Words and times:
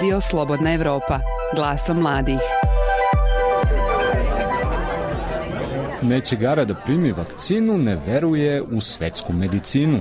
Radio 0.00 0.20
Slobodna 0.20 0.72
Evropa, 0.72 1.20
glasom 1.54 1.96
mladih. 1.96 2.40
Neće 6.02 6.36
gara 6.36 6.64
da 6.64 6.74
primi 6.74 7.12
vakcinu, 7.12 7.78
ne 7.78 7.98
veruje 8.06 8.62
u 8.62 8.80
svetsku 8.80 9.32
medicinu. 9.32 10.00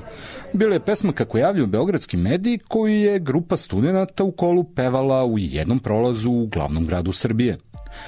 Bila 0.54 0.74
je 0.74 0.80
pesma 0.80 1.12
kako 1.12 1.38
javljaju 1.38 1.68
beogradski 1.68 2.18
mediji 2.18 2.60
koju 2.68 2.96
je 2.96 3.20
grupa 3.20 3.58
studenta 3.58 4.24
u 4.24 4.32
kolu 4.32 4.64
pevala 4.64 5.26
u 5.26 5.40
jednom 5.40 5.80
prolazu 5.80 6.32
u 6.32 6.48
glavnom 6.48 6.86
gradu 6.86 7.12
Srbije. 7.12 7.58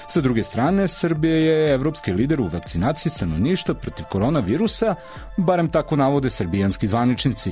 Sa 0.07 0.21
druge 0.21 0.43
strane, 0.43 0.87
Srbija 0.87 1.35
je 1.35 1.73
evropski 1.73 2.11
lider 2.11 2.41
u 2.41 2.49
vakcinaciji 2.53 3.11
stanovništa 3.11 3.73
protiv 3.73 4.05
koronavirusa, 4.05 4.95
barem 5.37 5.67
tako 5.67 5.95
navode 5.95 6.29
srbijanski 6.29 6.87
zvaničnici. 6.87 7.51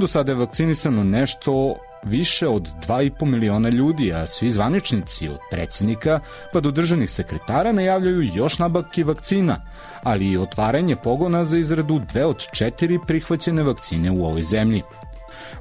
Do 0.00 0.06
sada 0.06 0.32
je 0.32 0.38
vakcinisano 0.38 1.04
nešto 1.04 1.74
više 2.02 2.48
od 2.48 2.68
2,5 2.86 3.24
miliona 3.24 3.68
ljudi, 3.68 4.12
a 4.12 4.26
svi 4.26 4.50
zvaničnici 4.50 5.28
od 5.28 5.38
predsednika 5.50 6.20
pa 6.52 6.60
do 6.60 6.70
državnih 6.70 7.10
sekretara 7.10 7.72
najavljaju 7.72 8.22
još 8.34 8.58
nabavki 8.58 9.02
vakcina, 9.02 9.56
ali 10.02 10.26
i 10.26 10.38
otvaranje 10.38 10.96
pogona 10.96 11.44
za 11.44 11.58
izradu 11.58 12.00
dve 12.12 12.24
od 12.24 12.46
četiri 12.52 12.98
prihvaćene 13.06 13.62
vakcine 13.62 14.10
u 14.10 14.24
ovoj 14.24 14.42
zemlji. 14.42 14.82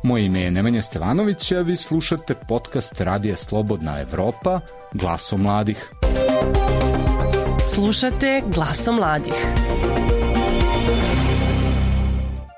Moje 0.04 0.26
ime 0.26 0.42
je 0.42 0.52
Nemanja 0.52 0.82
Stevanović, 0.82 1.52
a 1.52 1.62
vi 1.62 1.76
slušate 1.76 2.36
podcast 2.36 3.02
Radija 3.02 3.38
Slobodna 3.38 4.02
Evropa, 4.02 4.60
Glaso 4.94 5.38
mladih. 5.38 5.92
Slušate 7.68 8.42
Glaso 8.54 8.92
mladih. 8.92 9.34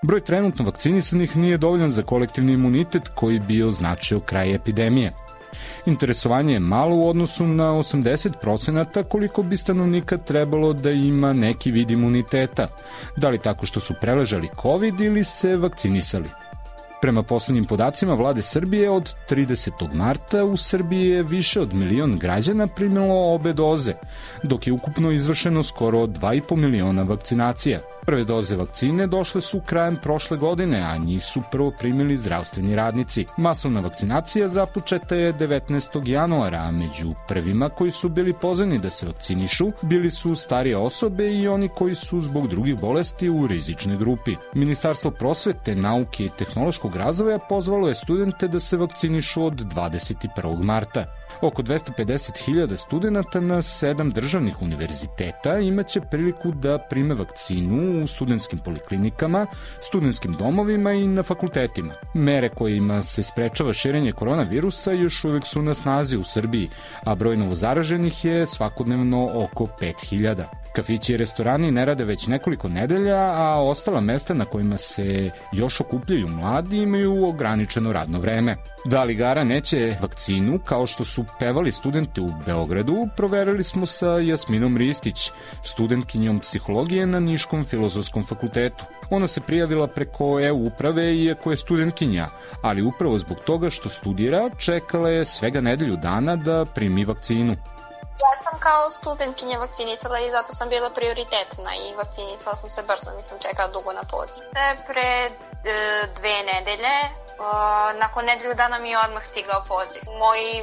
Broj 0.09 0.21
trenutno 0.21 0.65
vakcinisanih 0.65 1.37
nije 1.37 1.57
dovoljan 1.57 1.91
za 1.91 2.03
kolektivni 2.03 2.53
imunitet 2.53 3.07
koji 3.15 3.39
bi 3.39 3.63
označio 3.63 4.19
kraj 4.19 4.55
epidemije. 4.55 5.13
Interesovanje 5.85 6.53
je 6.53 6.59
malo 6.59 6.95
u 6.95 7.09
odnosu 7.09 7.47
na 7.47 7.63
80% 7.63 9.03
koliko 9.03 9.43
bi 9.43 9.57
stanovnika 9.57 10.17
trebalo 10.17 10.73
da 10.73 10.89
ima 10.89 11.33
neki 11.33 11.71
vid 11.71 11.91
imuniteta, 11.91 12.67
da 13.17 13.29
li 13.29 13.37
tako 13.37 13.65
što 13.65 13.79
su 13.79 13.93
preležali 14.01 14.49
COVID 14.61 15.01
ili 15.01 15.23
se 15.23 15.57
vakcinisali. 15.57 16.29
Prema 17.01 17.23
poslednjim 17.23 17.65
podacima 17.65 18.13
vlade 18.13 18.41
Srbije 18.41 18.89
od 18.89 19.15
30. 19.29 19.93
marta 19.93 20.43
u 20.43 20.57
Srbiji 20.57 21.09
je 21.09 21.23
više 21.23 21.61
od 21.61 21.73
milion 21.73 22.17
građana 22.17 22.67
primilo 22.67 23.33
obe 23.33 23.53
doze, 23.53 23.93
dok 24.43 24.67
je 24.67 24.73
ukupno 24.73 25.11
izvršeno 25.11 25.63
skoro 25.63 25.99
2,5 25.99 26.55
miliona 26.55 27.03
vakcinacija. 27.03 27.79
Prve 28.09 28.23
doze 28.23 28.55
vakcine 28.55 29.07
došle 29.07 29.41
su 29.41 29.59
krajem 29.65 29.95
prošle 29.95 30.37
godine, 30.37 30.81
a 30.81 30.97
njih 30.97 31.23
su 31.25 31.41
prvo 31.51 31.71
primili 31.79 32.17
zdravstveni 32.17 32.75
radnici. 32.75 33.25
Masovna 33.37 33.79
vakcinacija 33.79 34.47
započeta 34.47 35.15
je 35.15 35.33
19. 35.33 36.07
januara, 36.07 36.57
a 36.57 36.71
među 36.71 37.13
prvima 37.27 37.69
koji 37.69 37.91
su 37.91 38.09
bili 38.09 38.33
pozvani 38.41 38.79
da 38.79 38.89
se 38.89 39.05
vakcinišu 39.05 39.71
bili 39.81 40.11
su 40.11 40.35
starije 40.35 40.77
osobe 40.77 41.31
i 41.33 41.47
oni 41.47 41.69
koji 41.75 41.95
su 41.95 42.19
zbog 42.19 42.47
drugih 42.47 42.79
bolesti 42.79 43.29
u 43.29 43.47
rizičnoj 43.47 43.97
grupi. 43.97 44.35
Ministarstvo 44.53 45.11
prosvete, 45.11 45.75
nauke 45.75 46.25
i 46.25 46.29
tehnološkog 46.37 46.95
razvoja 46.95 47.39
pozvalo 47.39 47.87
je 47.87 47.95
studente 47.95 48.47
da 48.47 48.59
se 48.59 48.77
vakcinišu 48.77 49.43
od 49.43 49.53
21. 49.53 50.63
marta. 50.63 51.18
Oko 51.41 51.61
250.000 51.61 52.75
studenta 52.75 53.39
na 53.39 53.61
sedam 53.61 54.11
državnih 54.11 54.61
univerziteta 54.61 55.57
imaće 55.59 56.01
priliku 56.01 56.51
da 56.51 56.77
prime 56.89 57.15
vakcinu 57.15 58.03
u 58.03 58.07
studentskim 58.07 58.59
poliklinikama, 58.59 59.47
studentskim 59.81 60.33
domovima 60.33 60.93
i 60.93 61.07
na 61.07 61.23
fakultetima. 61.23 61.93
Mere 62.13 62.49
kojima 62.49 63.01
se 63.01 63.23
sprečava 63.23 63.73
širenje 63.73 64.11
koronavirusa 64.11 64.91
još 64.91 65.23
uvek 65.23 65.45
su 65.45 65.61
na 65.61 65.73
snazi 65.73 66.17
u 66.17 66.23
Srbiji, 66.23 66.69
a 67.03 67.15
broj 67.15 67.37
novozaraženih 67.37 68.25
je 68.25 68.45
svakodnevno 68.45 69.29
oko 69.33 69.67
5000. 69.81 70.43
Kafići 70.73 71.13
i 71.13 71.17
restorani 71.17 71.71
ne 71.71 71.85
rade 71.85 72.03
već 72.03 72.27
nekoliko 72.27 72.69
nedelja, 72.69 73.17
a 73.17 73.61
ostala 73.61 74.01
mesta 74.01 74.33
na 74.33 74.45
kojima 74.45 74.77
se 74.77 75.29
još 75.53 75.81
okupljaju 75.81 76.27
mladi 76.27 76.77
imaju 76.77 77.25
ograničeno 77.27 77.93
radno 77.93 78.19
vreme. 78.19 78.55
Da 78.85 79.03
li 79.03 79.15
Gara 79.15 79.43
neće 79.43 79.97
vakcinu, 80.01 80.59
kao 80.65 80.87
što 80.87 81.03
su 81.03 81.25
pevali 81.39 81.71
studente 81.71 82.21
u 82.21 82.27
Beogradu, 82.45 83.07
proverili 83.17 83.63
smo 83.63 83.85
sa 83.85 84.07
Jasminom 84.07 84.77
Ristić, 84.77 85.31
studentkinjom 85.63 86.39
psihologije 86.39 87.07
na 87.07 87.19
Niškom 87.19 87.65
filozofskom 87.65 88.25
fakultetu. 88.25 88.83
Ona 89.09 89.27
se 89.27 89.41
prijavila 89.41 89.87
preko 89.87 90.39
EU 90.39 90.65
uprave 90.65 91.15
iako 91.15 91.51
je 91.51 91.57
studentkinja, 91.57 92.27
ali 92.61 92.81
upravo 92.81 93.17
zbog 93.17 93.37
toga 93.45 93.69
što 93.69 93.89
studira, 93.89 94.49
čekala 94.57 95.09
je 95.09 95.25
svega 95.25 95.61
nedelju 95.61 95.95
dana 95.95 96.35
da 96.35 96.65
primi 96.65 97.05
vakcinu. 97.05 97.55
Ja 98.23 98.31
sam 98.43 98.59
kao 98.59 98.91
studentkinja 98.91 99.57
vakcinisala 99.65 100.19
i 100.19 100.29
zato 100.29 100.53
sam 100.53 100.69
bila 100.69 100.89
prioritetna 100.89 101.71
i 101.83 101.95
vakcinisala 102.01 102.55
sam 102.55 102.69
se 102.69 102.81
brzo, 102.89 103.09
nisam 103.17 103.37
čekala 103.45 103.69
dugo 103.75 103.91
na 103.99 104.03
poziv. 104.13 104.43
Pre 104.89 105.09
e, 105.25 105.29
dve 106.17 106.37
nedelje, 106.51 106.95
nakon 108.03 108.25
nedelju 108.25 108.53
dana 108.61 108.77
mi 108.77 108.89
je 108.89 108.97
odmah 109.05 109.25
stigao 109.31 109.61
poziv. 109.73 110.01
Moji 110.25 110.53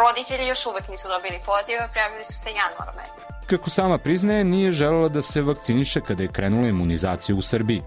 roditelji 0.00 0.46
još 0.46 0.66
uvek 0.66 0.88
nisu 0.88 1.06
dobili 1.08 1.38
poziv, 1.50 1.76
prijavili 1.92 2.24
su 2.24 2.36
se 2.42 2.50
januar 2.60 2.88
mesec. 2.96 3.20
Kako 3.50 3.70
sama 3.70 3.98
priznaje, 3.98 4.44
nije 4.44 4.72
želela 4.72 5.08
da 5.08 5.22
se 5.22 5.42
vakciniše 5.42 6.00
kada 6.00 6.22
je 6.22 6.32
krenula 6.32 6.68
imunizacija 6.68 7.36
u 7.36 7.42
Srbiji. 7.42 7.82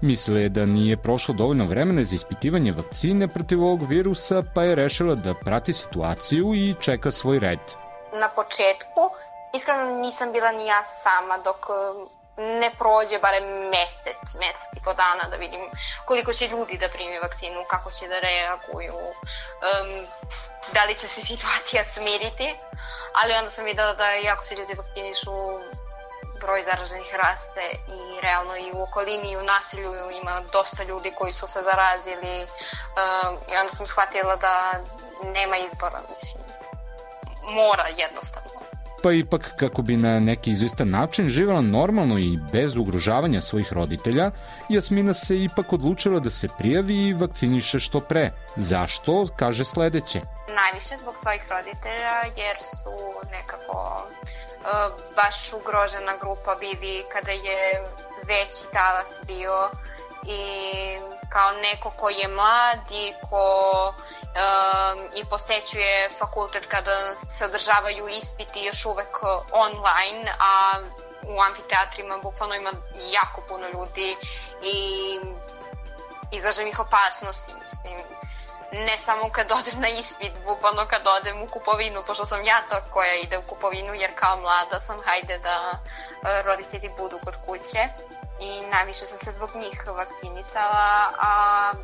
Mislila 0.00 0.40
je 0.40 0.48
da 0.48 0.66
nije 0.66 0.96
prošlo 0.96 1.34
dovoljno 1.34 1.64
vremena 1.64 2.04
za 2.04 2.14
ispitivanje 2.14 2.72
vakcine 2.72 3.28
protiv 3.28 3.64
ovog 3.64 3.88
virusa, 3.88 4.42
pa 4.54 4.62
je 4.62 4.74
rešila 4.74 5.14
da 5.14 5.34
prati 5.34 5.72
situaciju 5.72 6.54
i 6.54 6.74
čeka 6.80 7.10
svoj 7.10 7.38
red 7.38 7.87
na 8.18 8.28
početku, 8.28 9.10
iskreno 9.54 9.84
nisam 9.84 10.32
bila 10.32 10.52
ni 10.52 10.66
ja 10.66 10.84
sama 10.84 11.38
dok 11.38 11.68
um, 11.68 12.08
ne 12.36 12.70
prođe 12.78 13.18
barem 13.18 13.44
mesec, 13.68 14.34
mesec 14.40 14.72
i 14.76 14.84
po 14.84 14.94
dana 14.94 15.24
da 15.30 15.36
vidim 15.36 15.60
koliko 16.04 16.32
će 16.32 16.48
ljudi 16.48 16.78
da 16.78 16.88
primi 16.88 17.18
vakcinu, 17.18 17.64
kako 17.70 17.90
će 17.90 18.08
da 18.08 18.20
reaguju, 18.20 18.94
um, 18.94 20.06
da 20.72 20.84
li 20.84 20.98
će 20.98 21.08
se 21.08 21.20
situacija 21.22 21.84
smiriti, 21.84 22.56
ali 23.14 23.34
onda 23.34 23.50
sam 23.50 23.64
videla 23.64 23.94
da 23.94 24.16
iako 24.16 24.44
se 24.44 24.54
ljudi 24.54 24.74
vakcinišu, 24.74 25.32
broj 26.40 26.62
zaraženih 26.62 27.14
raste 27.14 27.64
i 27.88 28.20
realno 28.20 28.56
i 28.56 28.72
u 28.72 28.82
okolini 28.82 29.30
i 29.30 29.36
u 29.36 29.42
nasilju 29.42 30.10
ima 30.22 30.42
dosta 30.52 30.82
ljudi 30.82 31.12
koji 31.18 31.32
su 31.32 31.46
se 31.46 31.62
zarazili 31.62 32.42
um, 32.42 33.38
i 33.52 33.56
onda 33.56 33.72
sam 33.72 33.86
shvatila 33.86 34.36
da 34.36 34.74
nema 35.34 35.56
izbora, 35.56 36.00
mislim 36.10 36.47
mora 37.54 37.86
jednostavno. 37.98 38.68
Pa 39.02 39.12
ipak, 39.12 39.50
kako 39.56 39.82
bi 39.82 39.96
na 39.96 40.20
neki 40.20 40.50
izvistan 40.50 40.90
način 40.90 41.28
živela 41.28 41.60
normalno 41.60 42.18
i 42.18 42.38
bez 42.52 42.76
ugrožavanja 42.76 43.40
svojih 43.40 43.72
roditelja, 43.72 44.30
Jasmina 44.68 45.14
se 45.14 45.44
ipak 45.44 45.72
odlučila 45.72 46.20
da 46.20 46.30
se 46.30 46.48
prijavi 46.58 46.94
i 46.94 47.12
vakciniše 47.12 47.78
što 47.78 48.00
pre. 48.00 48.30
Zašto? 48.56 49.26
Kaže 49.36 49.64
sledeće. 49.64 50.20
Najviše 50.54 50.96
zbog 50.96 51.14
svojih 51.22 51.42
roditelja, 51.50 52.16
jer 52.36 52.56
su 52.56 52.94
nekako 53.30 54.02
uh, 54.02 55.14
baš 55.16 55.52
ugrožena 55.52 56.12
grupa 56.20 56.56
bili 56.60 57.02
kada 57.12 57.30
je 57.30 57.82
veći 58.28 58.64
talas 58.72 59.12
bio 59.26 59.70
i 60.26 60.40
kao 61.28 61.52
neko 61.52 61.90
ko 61.90 62.08
je 62.08 62.28
mlad 62.28 62.90
i 62.90 63.12
ko 63.30 63.44
um, 63.88 65.08
i 65.14 65.24
posećuje 65.24 66.10
fakultet 66.18 66.66
kada 66.66 67.14
se 67.38 67.44
održavaju 67.44 68.08
ispiti 68.08 68.60
još 68.60 68.84
uvek 68.86 69.16
online, 69.52 70.34
a 70.38 70.80
u 71.22 71.40
amfiteatrima 71.40 72.18
bukvalno 72.22 72.54
ima 72.54 72.72
jako 73.12 73.40
puno 73.48 73.68
ljudi 73.68 74.16
i 74.62 74.76
izlažem 76.32 76.66
ih 76.66 76.80
opasnosti, 76.80 77.52
mislim. 77.62 77.98
Ne 78.72 78.98
samo 78.98 79.30
kad 79.32 79.52
odem 79.52 79.80
na 79.80 79.88
ispit, 79.88 80.32
bukvalno 80.46 80.86
kad 80.90 81.02
odem 81.06 81.42
u 81.42 81.46
kupovinu, 81.46 82.00
pošto 82.06 82.26
sam 82.26 82.44
ja 82.44 82.62
ta 82.68 82.80
koja 82.90 83.14
ide 83.14 83.38
u 83.38 83.42
kupovinu, 83.42 83.94
jer 83.94 84.10
kao 84.14 84.36
mlada 84.36 84.80
sam, 84.80 84.96
hajde 85.06 85.38
da 85.38 85.72
uh, 85.72 86.46
roditelji 86.46 86.90
budu 86.98 87.18
kod 87.24 87.34
kuće 87.46 87.88
i 88.40 88.50
najviše 88.70 89.06
sam 89.06 89.18
se 89.18 89.32
zbog 89.32 89.50
njih 89.54 89.86
vakcinisala, 89.86 90.88
a 91.18 91.32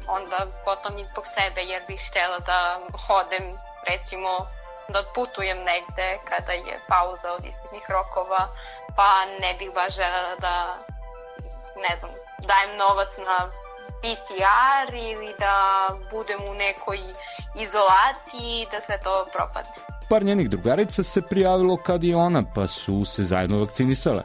onda 0.09 0.47
potom 0.65 0.99
i 0.99 1.07
zbog 1.07 1.25
sebe 1.27 1.61
jer 1.61 1.83
bih 1.89 2.01
htela 2.11 2.39
da 2.39 2.81
hodem 3.07 3.45
recimo 3.87 4.47
da 4.89 5.05
putujem 5.15 5.59
negde 5.59 6.09
kada 6.31 6.53
je 6.53 6.81
pauza 6.89 7.33
od 7.33 7.45
ispitnih 7.45 7.85
rokova, 7.89 8.49
pa 8.97 9.09
ne 9.41 9.55
bih 9.59 9.71
baš 9.75 9.95
žela 9.97 10.37
da 10.41 10.55
ne 11.85 11.97
znam, 11.99 12.11
dajem 12.49 12.77
novac 12.77 13.13
na 13.29 13.39
PCR 14.01 14.95
ili 14.95 15.35
da 15.39 15.89
budem 16.11 16.41
u 16.51 16.55
nekoj 16.55 16.99
izolaciji 17.55 18.67
da 18.71 18.81
sve 18.81 19.01
to 19.05 19.27
propadne. 19.33 19.77
Par 20.09 20.23
njenih 20.23 20.51
drugarica 20.51 21.03
se 21.03 21.23
prijavilo 21.23 21.77
kad 21.77 22.05
i 22.05 22.15
ona, 22.15 22.43
pa 22.55 22.67
su 22.67 23.05
se 23.05 23.23
zajedno 23.23 23.59
vakcinisale. 23.59 24.23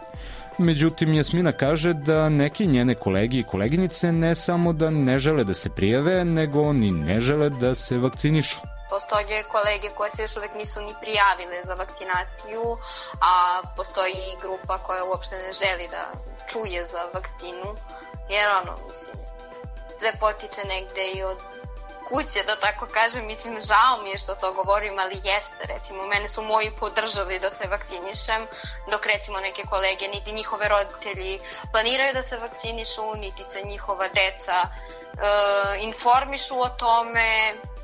Međutim, 0.62 1.14
Jasmina 1.14 1.52
kaže 1.52 1.94
da 1.94 2.30
neki 2.30 2.68
njene 2.68 2.96
kolegi 2.96 3.40
i 3.40 3.44
koleginice 3.44 4.12
ne 4.12 4.36
samo 4.36 4.74
da 4.74 4.90
ne 4.90 5.20
žele 5.20 5.44
da 5.44 5.54
se 5.54 5.70
prijave, 5.70 6.26
nego 6.26 6.74
ni 6.74 6.92
ne 6.92 7.20
žele 7.20 7.50
da 7.50 7.76
se 7.76 7.98
vakcinišu. 7.98 8.58
postoje 8.90 9.44
kolege 9.44 9.90
koje 9.98 10.12
se 10.12 10.22
još 10.22 10.38
uvek 10.38 10.54
nisu 10.56 10.80
ni 10.82 10.94
prijavile 11.02 11.58
za 11.66 11.74
vakcinaciju, 11.74 12.64
a 13.22 13.62
postoji 13.78 14.14
i 14.14 14.40
grupa 14.42 14.78
koja 14.78 15.04
uopšte 15.06 15.36
ne 15.36 15.54
želi 15.62 15.88
da 15.96 16.04
čuje 16.50 16.88
za 16.88 17.02
vakcinu, 17.14 17.70
jer 18.30 18.48
ono, 18.62 18.74
mislim, 18.86 19.16
sve 20.00 20.12
potiče 20.20 20.62
negde 20.74 21.04
i 21.16 21.24
od 21.24 21.40
kuće, 22.10 22.40
da 22.50 22.60
tako 22.60 22.88
kažem, 22.98 23.26
mislim, 23.26 23.54
žao 23.54 24.04
mi 24.04 24.10
je 24.10 24.18
što 24.18 24.36
to 24.36 24.54
govorim, 24.54 25.00
ali 25.00 25.22
jeste, 25.24 25.64
recimo, 25.74 26.06
mene 26.06 26.30
su 26.30 26.42
moji 26.44 26.72
podržali 26.80 27.40
da 27.40 27.50
se 27.50 27.68
vakcinišem, 27.68 28.42
dok 28.92 29.06
recimo 29.06 29.40
neke 29.40 29.64
kolege, 29.72 30.06
niti 30.08 30.32
njihove 30.32 30.68
roditelji 30.68 31.40
planiraju 31.72 32.14
da 32.14 32.24
se 32.24 32.38
vakcinišu, 32.38 33.16
niti 33.16 33.44
se 33.52 33.60
njihova 33.72 34.08
deca 34.08 34.58
e, 34.62 34.70
informišu 35.90 36.56
o 36.62 36.70
tome, 36.70 37.30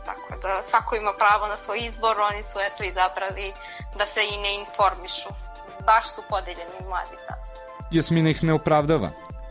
tako 0.06 0.42
da 0.42 0.64
svako 0.64 0.96
ima 0.96 1.14
pravo 1.18 1.48
na 1.48 1.58
svoj 1.58 1.80
izbor, 1.86 2.20
oni 2.20 2.44
su 2.44 2.58
eto 2.60 2.84
izabrali 2.84 3.54
da 3.98 4.06
se 4.06 4.22
i 4.24 4.38
ne 4.38 4.56
informišu. 4.56 5.30
Baš 5.86 6.06
su 6.16 6.22
podeljeni 6.30 6.80
mladi 6.88 7.18
sad. 7.26 7.40
Jasmina 7.92 8.30
ih 8.30 8.44
ne 8.44 8.54
opravdava. 8.54 9.10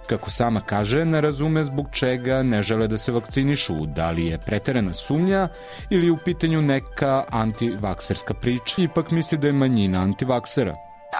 Kako 0.08 0.30
sama 0.30 0.60
kaže, 0.60 1.04
ne 1.04 1.20
razume 1.20 1.64
zbog 1.64 1.86
čega 1.92 2.42
ne 2.42 2.62
žele 2.62 2.88
da 2.88 2.98
se 2.98 3.12
vakcinišu, 3.12 3.74
da 3.86 4.10
li 4.10 4.26
je 4.26 4.38
preterana 4.38 4.94
sumnja 4.94 5.48
ili 5.90 6.10
u 6.10 6.16
pitanju 6.24 6.62
neka 6.62 7.24
antivakserska 7.30 8.34
priča. 8.34 8.74
Ipak 8.78 9.10
misli 9.10 9.38
da 9.38 9.46
je 9.46 9.52
manjina 9.52 10.02
antivaksera. 10.02 10.74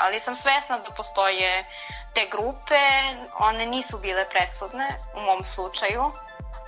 Ali 0.05 0.21
sam 0.21 0.35
svesna 0.35 0.79
da 0.79 0.95
postoje 0.97 1.65
te 2.15 2.21
grupe, 2.33 2.81
one 3.39 3.67
nisu 3.67 3.99
bile 3.99 4.25
presudne 4.29 4.89
u 5.17 5.21
mom 5.21 5.45
slučaju, 5.45 6.03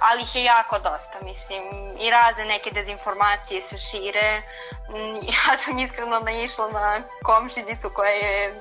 ali 0.00 0.22
ih 0.22 0.36
je 0.36 0.44
jako 0.44 0.78
dosta, 0.78 1.18
mislim, 1.22 1.62
i 2.00 2.10
razne 2.10 2.44
neke 2.44 2.70
dezinformacije 2.70 3.62
se 3.62 3.78
šire. 3.78 4.42
Ja 5.36 5.56
sam 5.56 5.78
iskreno 5.78 6.20
naišla 6.20 6.70
na 6.70 7.02
komšinicu 7.22 7.90
koja 7.94 8.10
je 8.10 8.60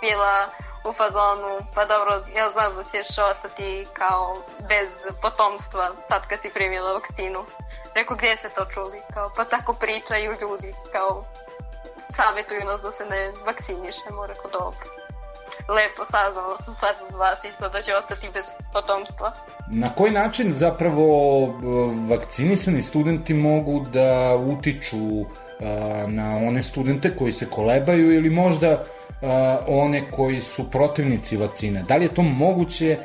bila 0.00 0.48
u 0.84 0.92
fazonu, 0.92 1.58
pa 1.74 1.84
dobro, 1.84 2.12
ja 2.36 2.50
znam 2.50 2.74
da 2.76 2.84
ćeš 2.84 3.18
ostati 3.18 3.86
kao 3.92 4.36
bez 4.68 4.88
potomstva 5.22 5.86
sad 6.08 6.28
kad 6.28 6.38
si 6.38 6.50
primila 6.50 6.92
vakcinu. 6.92 7.40
Rekao, 7.94 8.16
gdje 8.16 8.36
se 8.36 8.48
to 8.48 8.64
čuli? 8.74 8.98
Kao, 9.14 9.30
pa 9.36 9.44
tako 9.44 9.72
pričaju 9.72 10.34
ljudi, 10.40 10.74
kao, 10.92 11.24
savjetuju 12.16 12.64
nas 12.64 12.80
da 12.80 12.92
se 12.92 13.04
ne 13.04 13.32
vakcinišemo. 13.46 14.26
Rekao, 14.26 14.50
dobro. 14.50 15.03
Lepo 15.68 16.04
saznala 16.10 16.58
sam 16.64 16.74
sad 16.80 16.96
od 17.08 17.14
vas 17.18 17.44
isto 17.44 17.68
da 17.68 17.82
će 17.82 17.94
ostati 17.94 18.28
bez 18.34 18.44
potomstva. 18.72 19.32
Na 19.70 19.94
koji 19.94 20.12
način 20.12 20.52
zapravo 20.52 21.06
e, 21.44 21.50
vakcinisani 22.10 22.82
studenti 22.82 23.34
mogu 23.34 23.80
da 23.92 24.34
utiču 24.46 24.96
e, 24.96 25.24
na 26.08 26.32
one 26.48 26.62
studente 26.62 27.16
koji 27.16 27.32
se 27.32 27.50
kolebaju 27.50 28.14
ili 28.14 28.30
možda 28.30 28.70
uh, 28.72 28.78
one 29.66 30.10
koji 30.10 30.36
su 30.36 30.70
protivnici 30.70 31.36
vakcine. 31.36 31.82
Da 31.82 31.96
li 31.96 32.04
je 32.04 32.14
to 32.14 32.22
moguće 32.22 32.98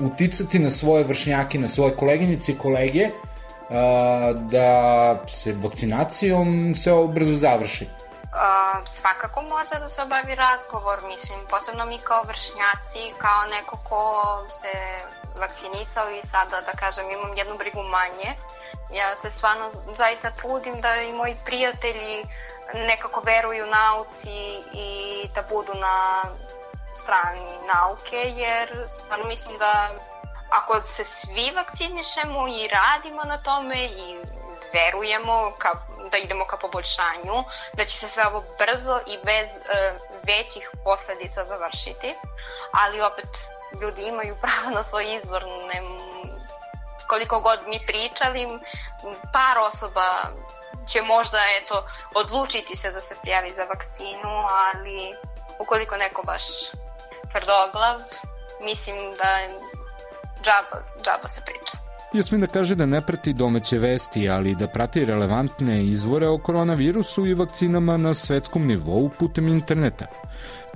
uticati 0.00 0.58
na 0.58 0.70
svoje 0.70 1.04
vršnjake, 1.04 1.58
na 1.58 1.68
svoje 1.68 1.96
koleginice 1.96 2.52
i 2.52 2.58
kolege 2.58 3.08
da 4.50 5.16
se 5.26 5.54
vakcinacijom 5.62 6.74
se 6.74 6.90
brzo 7.08 7.36
završi? 7.36 7.86
Uh, 8.38 8.88
svakako 8.88 9.42
može 9.42 9.74
da 9.80 9.90
se 9.90 10.02
obavi 10.02 10.34
razgovor, 10.34 10.98
mislim, 11.06 11.40
posebno 11.50 11.84
mi 11.84 11.98
kao 11.98 12.22
vršnjaci, 12.22 13.14
kao 13.18 13.42
neko 13.50 13.78
ko 13.88 14.02
se 14.60 14.72
vakcinisao 15.40 16.10
i 16.10 16.22
sada, 16.22 16.60
da 16.60 16.72
kažem, 16.72 17.10
imam 17.10 17.36
jednu 17.36 17.56
brigu 17.58 17.82
manje. 17.82 18.30
Ja 18.92 19.16
se 19.16 19.30
stvarno 19.30 19.70
zaista 19.96 20.30
trudim 20.30 20.80
da 20.80 20.96
i 20.96 21.12
moji 21.12 21.36
prijatelji 21.44 22.24
nekako 22.74 23.20
veruju 23.20 23.66
nauci 23.66 24.38
i 24.72 24.90
da 25.34 25.42
budu 25.50 25.74
na 25.74 26.24
strani 26.94 27.50
nauke, 27.74 28.16
jer 28.16 28.88
stvarno 28.98 29.24
mislim 29.26 29.58
da 29.58 29.90
ako 30.50 30.80
se 30.86 31.04
svi 31.04 31.52
vakcinišemo 31.56 32.48
i 32.48 32.68
radimo 32.68 33.24
na 33.24 33.38
tome 33.42 33.84
i 33.86 34.18
verujemo 34.72 35.52
ka, 35.58 35.72
da 36.10 36.16
idemo 36.16 36.44
ka 36.44 36.56
poboljšanju, 36.56 37.44
da 37.72 37.84
će 37.84 37.96
se 37.96 38.08
sve 38.08 38.26
ovo 38.26 38.44
brzo 38.58 39.00
i 39.06 39.18
bez 39.24 39.48
e, 39.48 39.58
većih 40.22 40.70
posledica 40.84 41.44
završiti, 41.44 42.14
ali 42.72 43.00
opet 43.00 43.30
ljudi 43.80 44.02
imaju 44.02 44.36
pravo 44.42 44.70
na 44.74 44.82
svoj 44.82 45.16
izbor, 45.16 45.44
ne, 45.44 45.82
koliko 47.08 47.40
god 47.40 47.60
mi 47.66 47.86
pričali, 47.86 48.46
par 49.32 49.58
osoba 49.58 50.08
će 50.88 51.02
možda 51.02 51.38
eto 51.62 51.86
odlučiti 52.14 52.76
se 52.76 52.90
da 52.90 53.00
se 53.00 53.14
prijavi 53.22 53.50
za 53.50 53.62
vakcinu, 53.62 54.46
ali 54.48 55.16
ukoliko 55.58 55.96
neko 55.96 56.22
baš 56.22 56.42
tvrdoglav, 57.30 58.00
mislim 58.60 58.96
da 59.16 59.46
džaba, 60.42 60.78
džaba 61.04 61.28
se 61.28 61.40
priča. 61.44 61.87
Jasmina 62.12 62.46
kaže 62.46 62.74
da 62.74 62.86
ne 62.86 63.00
prati 63.00 63.32
domaće 63.32 63.78
vesti, 63.78 64.28
ali 64.28 64.54
da 64.54 64.68
prati 64.68 65.04
relevantne 65.04 65.84
izvore 65.84 66.28
o 66.28 66.38
koronavirusu 66.38 67.26
i 67.26 67.34
vakcinama 67.34 67.96
na 67.96 68.14
svetskom 68.14 68.66
nivou 68.66 69.10
putem 69.18 69.48
interneta. 69.48 70.06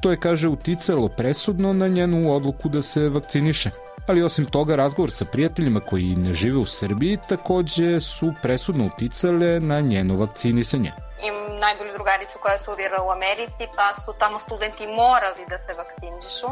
To 0.00 0.10
je, 0.10 0.16
kaže, 0.16 0.48
uticalo 0.48 1.08
presudno 1.08 1.72
na 1.72 1.88
njenu 1.88 2.34
odluku 2.34 2.68
da 2.68 2.82
se 2.82 3.08
vakciniše 3.08 3.70
ali 4.06 4.22
osim 4.22 4.44
toga 4.44 4.76
razgovor 4.76 5.10
sa 5.10 5.24
prijateljima 5.24 5.80
koji 5.80 6.16
ne 6.16 6.32
žive 6.32 6.58
u 6.58 6.66
Srbiji 6.66 7.18
takođe 7.28 8.00
su 8.00 8.34
presudno 8.42 8.86
uticale 8.86 9.60
na 9.60 9.80
njeno 9.80 10.16
vakcinisanje. 10.16 10.92
Im 11.28 11.58
najbolji 11.60 11.92
drugaricu 11.92 12.38
koja 12.42 12.58
studira 12.58 13.02
u 13.02 13.10
Americi, 13.10 13.64
pa 13.76 14.02
su 14.02 14.12
tamo 14.18 14.38
studenti 14.40 14.86
morali 14.86 15.42
da 15.48 15.58
se 15.58 15.72
vakcinišu. 15.80 16.48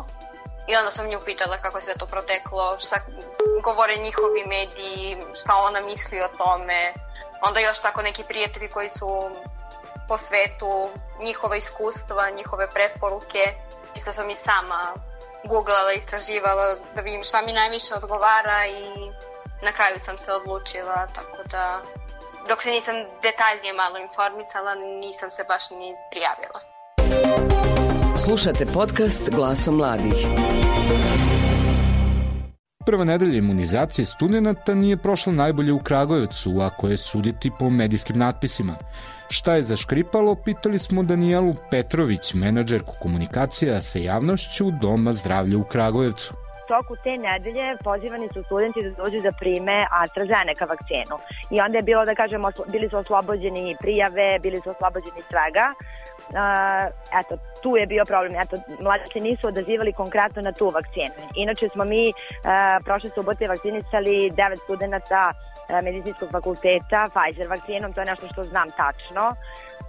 I 0.71 0.77
onda 0.77 0.91
sam 0.91 1.07
nju 1.07 1.19
pitala 1.25 1.57
kako 1.59 1.79
je 1.79 1.83
sve 1.83 1.95
to 1.99 2.07
proteklo, 2.07 2.77
šta 2.81 2.97
govore 3.63 3.97
njihovi 3.97 4.45
mediji, 4.47 5.17
šta 5.35 5.53
ona 5.55 5.81
misli 5.81 6.21
o 6.21 6.29
tome. 6.39 6.93
Onda 7.43 7.61
još 7.61 7.81
tako 7.81 8.03
neki 8.03 8.23
prijatelji 8.29 8.69
koji 8.69 8.89
su 8.89 9.31
po 10.09 10.19
svetu, 10.19 10.91
njihova 11.23 11.57
iskustva, 11.57 12.31
njihove 12.31 12.67
preporuke. 12.71 13.55
Isto 13.95 14.13
sam 14.13 14.31
i 14.31 14.35
sama 14.35 14.95
googlala, 15.45 15.93
istraživala 15.93 16.75
da 16.95 17.03
vidim 17.03 17.23
šta 17.23 17.43
mi 17.43 17.53
najviše 17.53 17.95
odgovara 17.95 18.67
i 18.67 19.11
na 19.63 19.73
kraju 19.73 20.01
sam 20.01 20.19
se 20.19 20.33
odlučila, 20.33 21.07
tako 21.15 21.43
da 21.45 21.81
dok 22.49 22.63
se 22.63 22.71
nisam 22.71 22.95
detaljnije 23.23 23.73
malo 23.73 23.99
informisala, 23.99 24.75
nisam 24.75 25.31
se 25.31 25.45
baš 25.45 25.71
ni 25.71 25.97
prijavila. 26.11 26.70
Slušate 28.17 28.67
podcast 28.75 29.31
Glasom 29.35 29.77
mladih. 29.77 30.15
Prva 32.87 33.05
nedelja 33.05 33.39
imunizacije 33.39 34.07
studenta 34.07 34.75
nije 34.75 34.97
prošla 34.97 35.33
najbolje 35.33 35.73
u 35.73 35.79
Kragujevcu, 35.79 36.51
ako 36.61 36.89
je 36.89 36.97
suditi 36.97 37.51
po 37.59 37.71
medijskim 37.71 38.19
natpisima. 38.19 38.75
Šta 39.29 39.55
je 39.55 39.63
zaškripalo, 39.63 40.35
pitali 40.35 40.79
smo 40.79 41.03
Danijelu 41.03 41.55
Petrović, 41.71 42.35
menadžerku 42.35 42.93
komunikacija 43.03 43.81
sa 43.81 43.99
javnošću 43.99 44.71
Doma 44.71 45.13
zdravlja 45.13 45.59
u 45.59 45.65
Kragujevcu 45.65 46.35
toku 46.73 46.95
te 47.05 47.15
nedelje 47.29 47.67
pozivani 47.89 48.29
su 48.35 48.41
studenti 48.49 48.83
da 48.83 48.91
dođu 49.03 49.19
da 49.27 49.33
prime 49.43 49.79
AstraZeneca 50.03 50.65
vakcinu. 50.73 51.17
I 51.55 51.57
onda 51.65 51.77
je 51.79 51.89
bilo, 51.91 52.03
da 52.11 52.15
kažemo, 52.23 52.49
bili 52.75 52.87
su 52.91 52.97
oslobođeni 52.97 53.77
prijave, 53.83 54.29
bili 54.45 54.59
su 54.63 54.69
oslobođeni 54.75 55.23
svega. 55.31 55.67
Eto, 57.21 57.39
tu 57.63 57.77
je 57.77 57.87
bio 57.87 58.05
problem. 58.05 58.35
Eto, 58.41 58.57
mladi 58.81 59.05
se 59.13 59.21
nisu 59.21 59.47
odazivali 59.47 59.93
konkretno 59.93 60.43
na 60.43 60.53
tu 60.53 60.69
vakcinu. 60.69 61.15
Inače 61.35 61.69
smo 61.69 61.85
mi 61.85 62.09
uh, 62.09 62.85
prošle 62.85 63.11
subote 63.11 63.49
vakcinisali 63.49 64.31
devet 64.31 64.59
studenta 64.59 65.33
uh, 65.33 65.85
medicinskog 65.85 66.31
fakulteta 66.31 67.07
Pfizer 67.15 67.49
vakcinom, 67.49 67.93
to 67.93 68.01
je 68.01 68.07
nešto 68.07 68.27
što 68.33 68.45
znam 68.45 68.69
tačno. 68.71 69.35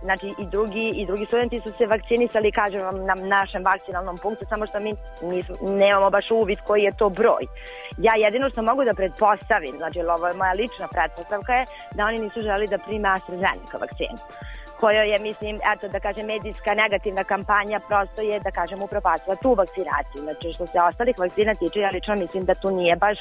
Znači 0.03 0.33
i 0.39 0.45
drugi, 0.45 0.93
i 0.95 1.05
drugi 1.05 1.25
studenti 1.25 1.59
su 1.59 1.71
se 1.71 1.85
vakcinisali, 1.85 2.51
kažem 2.51 2.81
vam, 2.81 3.05
na 3.05 3.15
našem 3.15 3.63
vakcinalnom 3.63 4.17
punktu, 4.17 4.45
samo 4.49 4.67
što 4.67 4.79
mi 4.79 4.93
nismo, 5.21 5.55
nemamo 5.61 6.09
baš 6.09 6.31
uvid 6.31 6.59
koji 6.67 6.81
je 6.81 6.97
to 6.97 7.09
broj. 7.09 7.43
Ja 7.97 8.13
jedino 8.17 8.49
što 8.49 8.61
mogu 8.61 8.83
da 8.83 8.93
pretpostavim, 8.93 9.75
znači 9.77 9.99
ovo 9.99 10.27
je 10.27 10.33
moja 10.33 10.53
lična 10.53 10.87
pretpostavka 10.87 11.53
je 11.53 11.65
da 11.91 12.05
oni 12.05 12.17
nisu 12.17 12.41
želi 12.41 12.67
da 12.67 12.77
prime 12.77 13.09
AstraZeneca 13.09 13.77
vakcinu 13.77 14.17
kojoj 14.81 15.11
je, 15.11 15.17
mislim, 15.19 15.55
eto, 15.73 15.87
da 15.87 15.99
kažem, 15.99 16.25
medijska 16.25 16.73
negativna 16.73 17.23
kampanja 17.23 17.79
prosto 17.87 18.21
je, 18.21 18.39
da 18.39 18.51
kažem, 18.51 18.81
upropastila 18.81 19.35
tu 19.35 19.53
vakcinaciju. 19.53 20.19
Znači, 20.25 20.53
što 20.53 20.67
se 20.67 20.77
ostalih 20.89 21.15
vakcina 21.19 21.55
tiče, 21.55 21.79
ja 21.79 21.89
lično 21.89 22.15
mislim 22.15 22.45
da 22.45 22.53
tu 22.55 22.69
nije 22.79 22.95
baš, 22.95 23.19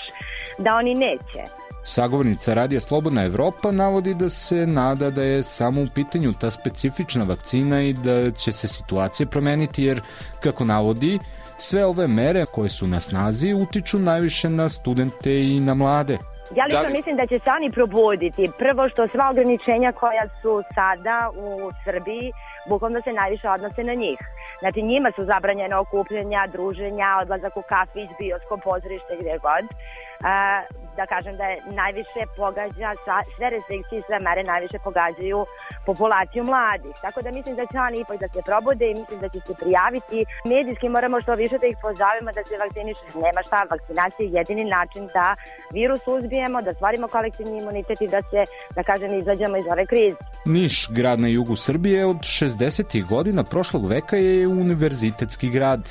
da 0.59 0.77
oni 0.77 0.95
neće. 0.95 1.43
Sagovornica 1.83 2.55
Radija 2.55 2.81
Slobodna 2.81 3.25
Evropa 3.25 3.71
navodi 3.71 4.15
da 4.15 4.29
se 4.29 4.67
nada 4.67 5.11
da 5.11 5.23
je 5.23 5.43
samo 5.43 5.83
u 5.83 5.87
pitanju 5.95 6.33
ta 6.41 6.51
specifična 6.51 7.25
vakcina 7.25 7.83
i 7.83 7.93
da 7.93 8.31
će 8.31 8.53
se 8.53 8.69
situacija 8.69 9.27
promeniti 9.27 9.85
jer, 9.85 10.01
kako 10.43 10.65
navodi, 10.65 11.19
sve 11.57 11.85
ove 11.85 12.09
mere 12.09 12.45
koje 12.47 12.69
su 12.69 12.87
na 12.87 13.01
snazi 13.01 13.55
utiču 13.55 13.99
najviše 13.99 14.49
na 14.49 14.69
studente 14.69 15.43
i 15.43 15.61
na 15.61 15.75
mlade. 15.75 16.19
Ja 16.57 16.65
lično 16.65 16.83
da 16.83 16.87
li... 16.87 16.93
mislim 16.93 17.17
da 17.17 17.27
će 17.27 17.39
se 17.39 17.51
oni 17.51 17.71
probuditi. 17.71 18.51
Prvo 18.59 18.89
što 18.89 19.09
sva 19.09 19.31
ograničenja 19.31 19.93
koja 19.93 20.25
su 20.43 20.63
sada 20.75 21.31
u 21.37 21.71
Srbiji, 21.85 22.33
bukvalno 22.69 23.03
se 23.03 23.13
najviše 23.13 23.49
odnose 23.49 23.85
na 23.85 23.95
njih. 23.95 24.19
Znači 24.61 24.83
njima 24.83 25.11
su 25.17 25.25
zabranjene 25.25 25.77
okupljanja, 25.77 26.47
druženja, 26.53 27.19
odlazak 27.23 27.57
u 27.57 27.63
kafić, 27.69 28.09
bioskop, 28.19 28.61
pozorište, 28.63 29.17
gde 29.21 29.39
god. 29.47 29.65
Uh, 29.65 30.90
da 31.01 31.07
kažem 31.15 31.35
da 31.41 31.47
je 31.53 31.57
najviše 31.83 32.23
pogađa, 32.37 32.91
sve 33.37 33.47
restrikcije 33.57 33.97
i 33.99 34.07
sve 34.09 34.19
mere 34.27 34.43
najviše 34.53 34.79
pogađaju 34.87 35.41
populaciju 35.89 36.43
mladih. 36.53 36.95
Tako 37.05 37.19
da 37.25 37.31
mislim 37.39 37.55
da 37.61 37.65
će 37.71 37.77
oni 37.87 37.97
ipak 38.01 38.19
da 38.25 38.29
se 38.35 38.41
probode 38.49 38.85
i 38.89 38.99
mislim 39.01 39.19
da 39.25 39.29
će 39.35 39.41
se 39.47 39.55
prijaviti. 39.63 40.19
Medijski 40.53 40.87
moramo 40.97 41.17
što 41.23 41.33
više 41.43 41.57
da 41.63 41.67
ih 41.71 41.79
pozovemo 41.85 42.31
da 42.37 42.43
se 42.49 42.55
vakcinišu. 42.63 43.05
Nema 43.27 43.41
šta, 43.47 43.59
vakcinacija 43.75 44.25
je 44.27 44.35
jedini 44.39 44.65
način 44.79 45.03
da 45.17 45.27
virus 45.79 46.03
uzbijemo, 46.17 46.59
da 46.67 46.75
stvarimo 46.79 47.07
kolektivni 47.17 47.55
imunitet 47.63 47.99
i 48.01 48.09
da 48.15 48.21
se, 48.31 48.41
da 48.77 48.83
kažem, 48.91 49.11
izađemo 49.21 49.57
iz 49.57 49.67
ove 49.73 49.85
krize. 49.93 50.21
Niš, 50.57 50.75
grad 50.97 51.19
na 51.25 51.29
jugu 51.29 51.57
Srbije, 51.57 52.07
od 52.13 52.17
60. 52.17 53.07
godina 53.13 53.43
prošlog 53.53 53.83
veka 53.95 54.17
je 54.17 54.49
univerzitetski 54.49 55.49
grad. 55.57 55.83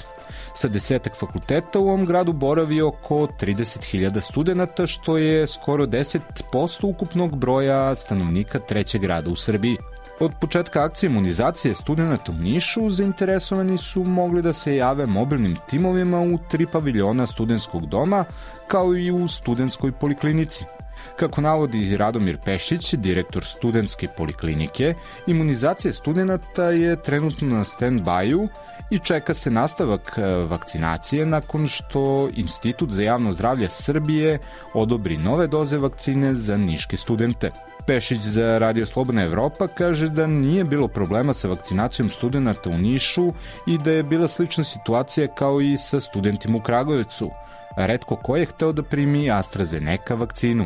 Sa 0.59 0.67
desetak 0.67 1.15
fakulteta 1.15 1.79
u 1.79 1.87
ovom 1.87 2.05
gradu 2.05 2.33
boravi 2.33 2.81
oko 2.81 3.15
30.000 3.15 4.21
studenta, 4.21 4.87
što 4.87 5.17
je 5.17 5.47
skoro 5.47 5.85
10% 5.85 6.19
ukupnog 6.83 7.37
broja 7.37 7.95
stanovnika 7.95 8.59
trećeg 8.59 9.01
grada 9.01 9.29
u 9.31 9.35
Srbiji. 9.35 9.77
Od 10.19 10.31
početka 10.41 10.83
akcije 10.83 11.07
imunizacije 11.07 11.75
studenta 11.75 12.31
u 12.31 12.35
Nišu 12.35 12.89
zainteresovani 12.89 13.77
su 13.77 14.03
mogli 14.03 14.41
da 14.41 14.53
se 14.53 14.75
jave 14.75 15.05
mobilnim 15.05 15.55
timovima 15.69 16.19
u 16.19 16.37
tri 16.49 16.65
paviljona 16.65 17.27
studentskog 17.27 17.85
doma, 17.85 18.25
kao 18.67 18.95
i 18.95 19.11
u 19.11 19.27
studentskoj 19.27 19.91
poliklinici– 19.91 20.65
Kako 21.15 21.41
navodi 21.41 21.97
Radomir 21.97 22.37
Pešić, 22.45 22.93
direktor 22.93 23.45
studentske 23.45 24.07
poliklinike, 24.17 24.93
imunizacija 25.27 25.93
studenta 25.93 26.63
je 26.63 27.01
trenutno 27.03 27.47
na 27.47 27.63
stand-by-u 27.63 28.47
i 28.89 28.99
čeka 28.99 29.33
se 29.33 29.51
nastavak 29.51 30.17
e, 30.17 30.21
vakcinacije 30.25 31.25
nakon 31.25 31.67
što 31.67 32.29
Institut 32.35 32.91
za 32.91 33.03
javno 33.03 33.33
zdravlje 33.33 33.69
Srbije 33.69 34.39
odobri 34.73 35.17
nove 35.17 35.47
doze 35.47 35.77
vakcine 35.77 36.35
za 36.35 36.57
niške 36.57 36.97
studente. 36.97 37.51
Pešić 37.87 38.21
za 38.21 38.57
Radio 38.57 38.85
Slobodna 38.85 39.23
Evropa 39.23 39.67
kaže 39.67 40.09
da 40.09 40.27
nije 40.27 40.63
bilo 40.63 40.87
problema 40.87 41.33
sa 41.33 41.47
vakcinacijom 41.47 42.09
studenta 42.09 42.69
u 42.69 42.77
Nišu 42.77 43.33
i 43.67 43.77
da 43.77 43.91
je 43.91 44.03
bila 44.03 44.27
slična 44.27 44.63
situacija 44.63 45.27
kao 45.27 45.61
i 45.61 45.77
sa 45.77 45.99
studentima 45.99 46.57
u 46.57 46.61
Kragujevcu. 46.61 47.31
Redko 47.77 48.15
ko 48.15 48.35
je 48.35 48.45
hteo 48.45 48.71
da 48.71 48.83
primi 48.83 49.31
AstraZeneca 49.31 50.15
vakcinu. 50.15 50.65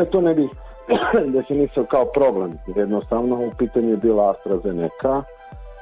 E, 0.00 0.04
to 0.04 0.20
ne 0.20 0.34
bi 0.34 0.48
definisao 1.38 1.84
kao 1.84 2.04
problem. 2.04 2.58
Jednostavno 2.76 3.36
u 3.36 3.50
pitanju 3.58 3.90
je 3.90 3.96
bila 3.96 4.30
AstraZeneca. 4.30 5.22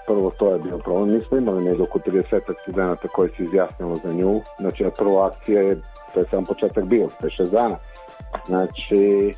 Prvo 0.07 0.31
to 0.39 0.53
je 0.53 0.59
bio 0.59 0.79
problem. 0.79 1.13
Mi 1.13 1.25
smo 1.25 1.39
imali 1.39 1.65
nego 1.65 1.83
oko 1.83 1.99
30 1.99 2.41
studenta 2.63 3.09
koji 3.09 3.31
se 3.37 3.45
izjasnilo 3.45 3.95
za 3.95 4.13
nju. 4.13 4.41
Znači, 4.59 4.85
prva 4.99 5.27
akcija 5.27 5.63
je, 5.63 5.81
to 6.15 6.21
je 6.21 6.27
sam 6.31 6.45
početak 6.45 6.85
bio, 6.85 7.09
5-6 7.23 7.51
dana. 7.51 7.77
Znači, 8.47 9.35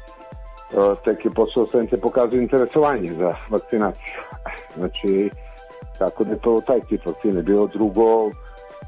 e, 0.72 0.94
tek 1.04 1.25
je 1.25 1.30
posao 1.30 1.66
studente 1.66 1.96
pokazuju 1.96 2.42
interesovanje 2.42 3.08
za 3.08 3.34
vakcinaciju. 3.50 4.20
Znači, 4.76 5.30
tako 5.99 6.25
da 6.25 6.30
je 6.30 6.38
to 6.38 6.60
taj 6.66 6.80
tip 6.80 7.06
vakcine. 7.06 7.42
Bilo 7.42 7.66
drugo, 7.66 8.30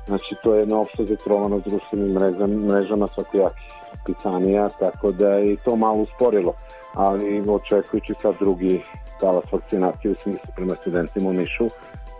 znači 0.06 0.34
to 0.42 0.54
je 0.54 0.60
jedno 0.60 0.80
opšte 0.80 1.04
zatrovano 1.04 1.58
društvenim 1.58 2.12
mrežama, 2.12 2.74
mrežama 2.74 3.08
svakojakih 3.08 3.81
pisanija, 4.06 4.68
tako 4.68 5.12
da 5.12 5.28
je 5.28 5.56
to 5.56 5.76
malo 5.76 6.02
usporilo, 6.02 6.54
ali 6.94 7.44
očekujući 7.48 8.14
sad 8.22 8.34
drugi 8.40 8.82
talas 9.20 9.44
vakcinacije 9.52 10.12
u 10.12 10.14
smislu 10.14 10.50
prema 10.56 10.74
studentima 10.74 11.28
u 11.28 11.32
Nišu, 11.32 11.66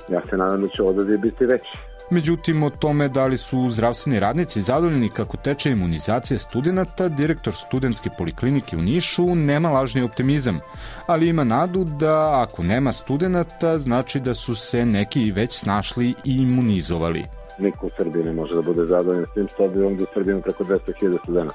ja 0.08 0.20
se 0.30 0.36
nadam 0.36 0.62
da 0.62 0.68
će 0.68 0.82
odaziv 0.82 1.18
biti 1.18 1.46
veći. 1.46 1.70
Međutim, 2.10 2.62
o 2.62 2.70
tome 2.70 3.08
da 3.08 3.26
li 3.26 3.36
su 3.36 3.70
zdravstveni 3.70 4.20
radnici 4.20 4.60
zadovoljni 4.60 5.08
kako 5.08 5.36
teče 5.36 5.70
imunizacija 5.70 6.38
studenta, 6.38 7.08
direktor 7.08 7.54
studentske 7.54 8.10
poliklinike 8.18 8.76
u 8.76 8.82
Nišu 8.82 9.34
nema 9.34 9.70
lažni 9.70 10.02
optimizam, 10.02 10.60
ali 11.06 11.28
ima 11.28 11.44
nadu 11.44 11.84
da 11.84 12.42
ako 12.42 12.62
nema 12.62 12.92
studenta, 12.92 13.78
znači 13.78 14.20
da 14.20 14.34
su 14.34 14.54
se 14.54 14.86
neki 14.86 15.30
već 15.30 15.52
snašli 15.52 16.14
i 16.24 16.36
imunizovali 16.36 17.41
niko 17.58 17.86
u 17.86 17.90
Srbiji 17.96 18.24
ne 18.24 18.32
može 18.32 18.54
da 18.54 18.62
bude 18.62 18.84
zadovoljan 18.86 19.26
s 19.30 19.34
tim, 19.34 19.48
s 19.48 19.60
obzirom 19.60 19.96
da 19.96 20.04
u 20.04 20.06
Srbiji 20.14 20.32
ima 20.32 20.42
preko 20.42 20.64
200.000 20.64 21.18
studenta. 21.22 21.54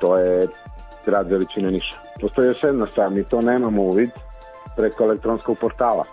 To 0.00 0.18
je 0.18 0.48
grad 1.06 1.30
veličine 1.30 1.70
Niša. 1.70 1.96
Postoji 2.20 2.48
još 2.48 2.62
jedna 2.62 2.86
stvar, 2.86 3.10
mi 3.10 3.24
to 3.24 3.40
nemamo 3.40 3.82
uvid 3.82 4.10
preko 4.76 5.04
elektronskog 5.04 5.58
portala. 5.60 6.04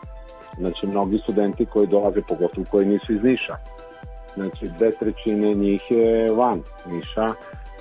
Znači, 0.58 0.88
mnogi 0.88 1.18
studenti 1.18 1.66
koji 1.66 1.88
dolaze, 1.88 2.22
pogotovo 2.28 2.68
koji 2.72 2.86
nisu 2.86 3.14
iz 3.14 3.24
Niša, 3.24 3.56
znači, 4.34 4.70
dve 4.78 4.92
trećine 4.92 5.54
njih 5.54 5.82
je 5.90 6.34
van 6.36 6.62
Niša, 6.86 7.28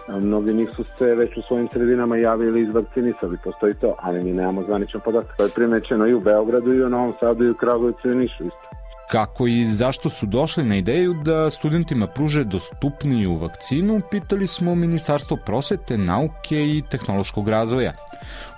mnogi 0.08 0.54
njih 0.54 0.68
su 0.76 0.84
se 0.84 1.14
već 1.14 1.36
u 1.36 1.42
svojim 1.42 1.68
sredinama 1.72 2.16
javili 2.16 2.60
iz 2.60 2.74
vakcinisali, 2.74 3.38
postoji 3.44 3.74
to, 3.74 3.94
ali 3.98 4.24
mi 4.24 4.32
nemamo 4.32 4.62
zvaničan 4.62 5.00
podatak. 5.04 5.36
To 5.36 5.42
je 5.42 5.50
primećeno 5.54 6.06
i 6.06 6.14
u 6.14 6.20
Beogradu, 6.20 6.74
i 6.74 6.82
u 6.82 6.88
Novom 6.88 7.14
Sadu, 7.20 7.44
i 7.44 7.50
u 7.50 7.54
Kragujevcu, 7.54 8.08
i 8.08 8.12
u 8.12 8.14
Nišu 8.14 8.44
isto 8.44 8.79
kako 9.10 9.46
i 9.46 9.66
zašto 9.66 10.08
su 10.08 10.26
došli 10.26 10.64
na 10.64 10.76
ideju 10.76 11.14
da 11.14 11.50
studentima 11.50 12.06
pruže 12.06 12.44
dostupniju 12.44 13.36
vakcinu, 13.36 14.00
pitali 14.10 14.46
smo 14.46 14.74
Ministarstvo 14.74 15.36
prosvete, 15.46 15.98
nauke 15.98 16.66
i 16.66 16.82
tehnološkog 16.90 17.48
razvoja. 17.48 17.92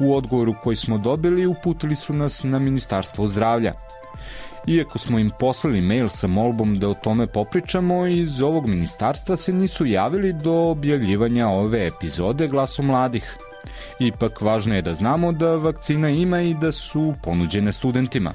U 0.01 0.15
odgovoru 0.15 0.55
koji 0.63 0.77
smo 0.77 0.99
dobili 0.99 1.47
uputili 1.47 1.97
su 1.97 2.13
nas 2.13 2.43
na 2.45 2.59
Ministarstvo 2.59 3.27
zdravlja. 3.27 3.73
Iako 4.67 4.99
smo 4.99 5.19
im 5.19 5.31
poslali 5.39 5.81
mail 5.81 6.09
sa 6.09 6.27
molbom 6.27 6.79
da 6.79 6.89
o 6.89 6.95
tome 6.95 7.27
popričamo, 7.27 8.07
iz 8.07 8.43
ovog 8.43 8.67
ministarstva 8.67 9.37
se 9.37 9.53
nisu 9.53 9.87
javili 9.87 10.33
do 10.33 10.53
objavljivanja 10.53 11.49
ove 11.49 11.87
epizode 11.87 12.49
glasom 12.49 12.87
mladih. 12.87 13.37
Ipak 13.99 14.41
važno 14.41 14.75
je 14.75 14.83
da 14.83 14.95
znamo 14.95 15.33
da 15.33 15.57
vakcina 15.57 16.09
ima 16.09 16.41
i 16.41 16.55
da 16.55 16.73
su 16.73 17.15
ponuđene 17.23 17.73
studentima. 17.73 18.33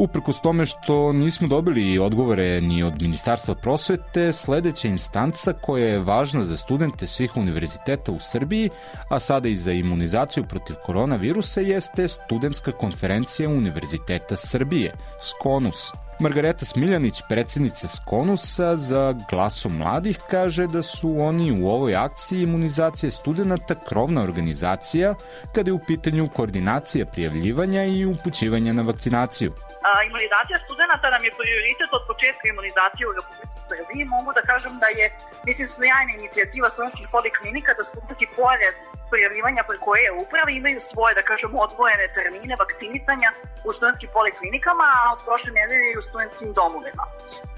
Uprkos 0.00 0.40
tome 0.40 0.66
što 0.66 1.12
nismo 1.12 1.48
dobili 1.48 1.98
odgovore 1.98 2.60
ni 2.60 2.82
od 2.82 3.02
Ministarstva 3.02 3.54
prosvete, 3.54 4.32
sledeća 4.32 4.88
instanca 4.88 5.52
koja 5.52 5.86
je 5.86 5.98
važna 5.98 6.42
za 6.42 6.56
studente 6.56 7.06
svih 7.06 7.36
univerziteta 7.36 8.12
u 8.12 8.16
Srbiji, 8.20 8.70
a 9.08 9.20
sada 9.20 9.48
i 9.48 9.56
za 9.56 9.72
imunizaciju 9.72 10.44
protiv 10.44 10.76
koronavirusa, 10.86 11.60
jeste 11.60 12.08
Studentska 12.08 12.72
konferencija 12.72 13.48
Univerziteta 13.48 14.36
Srbije, 14.36 14.94
SKONUS. 15.20 15.92
Margareta 16.20 16.64
Smiljanić, 16.64 17.22
predsednica 17.28 17.88
Skonusa 17.88 18.76
za 18.76 19.14
glasom 19.30 19.76
mladih, 19.76 20.18
kaže 20.30 20.66
da 20.66 20.82
su 20.82 21.16
oni 21.20 21.62
u 21.62 21.68
ovoj 21.68 21.96
akciji 21.96 22.42
imunizacije 22.42 23.10
studenta 23.10 23.74
krovna 23.88 24.22
organizacija 24.22 25.14
kada 25.54 25.70
je 25.70 25.74
u 25.74 25.84
pitanju 25.86 26.28
koordinacija 26.36 27.06
prijavljivanja 27.06 27.82
i 27.84 28.04
upućivanja 28.04 28.72
na 28.72 28.82
vakcinaciju. 28.82 29.50
A, 29.88 29.90
imunizacija 30.10 30.58
studenta 30.66 31.06
nam 31.14 31.22
je 31.24 31.32
prioritet 31.40 31.90
od 31.98 32.02
početka 32.10 32.44
imunizacije 32.52 33.04
u 33.08 33.12
Republike 33.18 33.49
Srbiji. 33.70 34.10
Mogu 34.14 34.30
da 34.38 34.42
kažem 34.50 34.74
da 34.82 34.88
je, 34.98 35.06
mislim, 35.48 35.66
sjajna 35.74 36.12
inicijativa 36.20 36.68
studentskih 36.70 37.06
poliklinika 37.14 37.70
da 37.78 37.82
studenti 37.84 38.26
pored 38.40 38.74
prijavljivanja 39.10 39.62
preko 39.70 39.90
e-uprave 40.06 40.50
imaju 40.60 40.80
svoje, 40.90 41.12
da 41.18 41.22
kažem, 41.30 41.50
odvojene 41.64 42.06
termine 42.16 42.54
vakcinisanja 42.62 43.30
u 43.66 43.68
studentskim 43.76 44.10
poliklinikama, 44.16 44.86
a 44.98 45.02
od 45.14 45.20
prošle 45.26 45.50
nedelje 45.58 45.86
i 45.90 45.98
u 46.00 46.06
studentskim 46.08 46.50
domovima. 46.60 47.04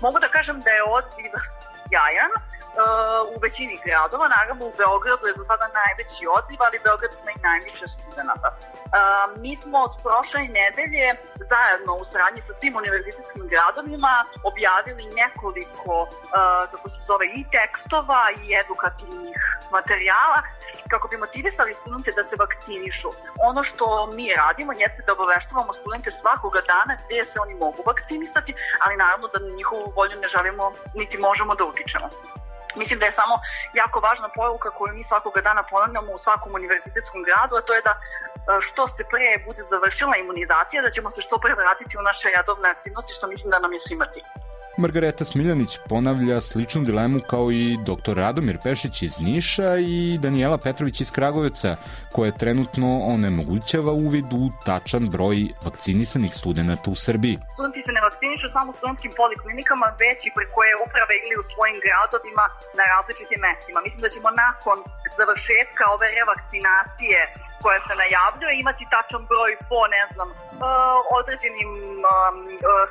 Mogu 0.04 0.18
da 0.24 0.28
kažem 0.36 0.56
da 0.66 0.70
je 0.76 0.82
odziv 0.96 1.32
jajan, 1.96 2.32
u 3.34 3.36
većini 3.44 3.76
gradova, 3.84 4.26
naravno 4.36 4.64
u 4.66 4.76
Beogradu 4.80 5.24
je 5.26 5.34
za 5.38 5.44
sada 5.50 5.66
najveći 5.80 6.22
odziv, 6.36 6.58
ali 6.66 6.84
Beograd 6.86 7.12
ima 7.22 7.32
i 7.34 7.44
najviše 7.48 7.86
studenta. 7.94 8.48
Mi 9.42 9.52
smo 9.62 9.78
od 9.86 9.94
prošle 10.04 10.40
nedelje 10.60 11.06
zajedno 11.52 11.92
u 12.02 12.04
saradnji 12.10 12.40
sa 12.46 12.52
svim 12.60 12.74
univerzitetskim 12.82 13.44
gradovima 13.52 14.14
objavili 14.50 15.04
nekoliko, 15.20 15.94
kako 16.72 16.86
se 16.92 16.98
zove, 17.10 17.26
i 17.38 17.42
tekstova 17.56 18.22
i 18.40 18.42
edukativnih 18.62 19.38
materijala 19.76 20.40
kako 20.92 21.08
bi 21.08 21.16
motivisali 21.24 21.78
studente 21.80 22.10
da 22.18 22.24
se 22.24 22.36
vakcinišu. 22.44 23.10
Ono 23.48 23.62
što 23.62 23.86
mi 24.16 24.34
radimo 24.42 24.72
jeste 24.72 25.00
da 25.06 25.12
obaveštavamo 25.12 25.72
studente 25.80 26.10
svakoga 26.10 26.60
dana 26.72 26.92
gde 27.04 27.24
se 27.30 27.36
oni 27.44 27.54
mogu 27.54 27.80
vakcinisati, 27.86 28.52
ali 28.84 28.96
naravno 28.96 29.26
da 29.32 29.38
na 29.38 29.56
njihovu 29.58 29.92
volju 29.96 30.16
ne 30.22 30.28
želimo 30.28 30.64
niti 30.94 31.18
možemo 31.18 31.54
da 31.54 31.64
utičemo. 31.64 32.08
Mislim 32.76 32.98
da 32.98 33.06
je 33.06 33.12
samo 33.12 33.34
jako 33.74 34.00
važna 34.00 34.28
poruka 34.28 34.70
koju 34.70 34.94
mi 34.94 35.04
svakoga 35.04 35.40
dana 35.40 35.62
ponavljamo 35.62 36.12
u 36.12 36.18
svakom 36.18 36.54
univerzitetskom 36.54 37.22
gradu, 37.22 37.56
a 37.56 37.66
to 37.66 37.72
je 37.74 37.82
da 37.88 37.94
e, 37.94 38.00
što 38.60 38.88
se 38.88 39.02
pre 39.10 39.44
bude 39.46 39.62
završila 39.70 40.16
imunizacija, 40.16 40.82
da 40.82 40.90
ćemo 40.90 41.10
se 41.10 41.20
što 41.20 41.38
pre 41.38 41.54
vratiti 41.54 41.98
u 41.98 42.02
naše 42.02 42.28
jadovne 42.30 42.68
aktivnosti, 42.70 43.16
što 43.16 43.26
mislim 43.26 43.50
da 43.50 43.58
nam 43.58 43.72
je 43.72 43.80
svima 43.80 44.06
cilj. 44.12 44.28
Margareta 44.78 45.24
Smiljanić 45.24 45.78
ponavlja 45.88 46.40
sličnu 46.40 46.82
dilemu 46.82 47.20
kao 47.30 47.52
i 47.52 47.76
dr. 47.88 48.14
Radomir 48.16 48.58
Pešić 48.64 49.02
iz 49.02 49.14
Niša 49.20 49.76
i 49.76 50.18
Danijela 50.22 50.58
Petrović 50.58 51.00
iz 51.00 51.10
Kragovica, 51.10 51.76
koja 52.14 52.38
trenutno 52.42 52.88
onemogućava 53.14 53.92
uvid 53.92 54.28
u 54.32 54.44
tačan 54.66 55.04
broj 55.14 55.38
vakcinisanih 55.64 56.32
studenta 56.40 56.90
u 56.94 56.96
Srbiji. 57.06 57.36
Studenti 57.54 57.80
se 57.86 57.92
ne 57.96 58.02
vakcinišu 58.08 58.46
samo 58.56 58.68
u 58.72 58.76
studentskim 58.78 59.12
poliklinikama, 59.20 59.86
već 60.02 60.18
i 60.26 60.34
preko 60.36 60.52
koje 60.56 60.72
uprave 60.86 61.14
ili 61.24 61.36
u 61.42 61.48
svojim 61.52 61.76
gradovima 61.84 62.44
na 62.78 62.84
različitim 62.92 63.40
mestima. 63.46 63.78
Mislim 63.86 64.02
da 64.04 64.10
ćemo 64.14 64.28
nakon 64.44 64.78
završetka 65.18 65.84
ove 65.94 66.06
revakcinacije 66.18 67.18
koja 67.62 67.80
se 67.86 67.94
najavljuje 68.02 68.52
imati 68.62 68.90
tačan 68.94 69.22
broj 69.30 69.50
po, 69.70 69.80
ne 69.96 70.02
znam, 70.12 70.28
uh, 70.30 70.98
određenim 71.18 71.70
uh, 72.02 72.10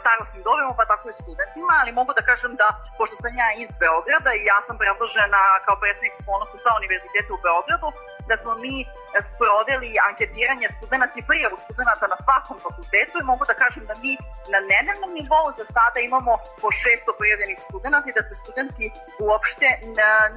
starostnim 0.02 0.42
dobima, 0.48 0.72
pa 0.80 0.86
tako 0.92 1.06
i 1.10 1.18
studentima, 1.20 1.74
ali 1.82 1.98
mogu 2.00 2.12
da 2.18 2.28
kažem 2.30 2.52
da, 2.62 2.68
pošto 2.98 3.16
sam 3.24 3.34
ja 3.44 3.50
iz 3.64 3.70
Beograda 3.82 4.32
i 4.36 4.48
ja 4.52 4.60
sam 4.68 4.76
predložena 4.82 5.42
kao 5.66 5.76
predsednik 5.82 6.14
ponosu 6.28 6.56
sa 6.64 6.70
Univerziteta 6.80 7.32
u 7.34 7.44
Beogradu, 7.48 7.90
da 8.30 8.36
smo 8.42 8.52
mi 8.64 8.76
sproveli 9.30 9.92
anketiranje 10.10 10.68
studenta 10.78 11.16
i 11.20 11.28
prijavu 11.30 11.56
studenta 11.66 12.06
na 12.14 12.18
svakom 12.26 12.58
fakultetu 12.66 13.16
i 13.20 13.30
mogu 13.32 13.44
da 13.52 13.56
kažem 13.64 13.84
da 13.90 13.96
mi 14.04 14.12
na 14.54 14.60
nedeljnom 14.72 15.12
nivou 15.20 15.46
za 15.58 15.66
sada 15.76 16.00
imamo 16.10 16.34
po 16.62 16.68
600 16.84 17.20
prijavljenih 17.20 17.58
studenta 17.68 18.08
i 18.10 18.16
da 18.18 18.24
se 18.28 18.34
studenti 18.44 18.86
uopšte 19.28 19.68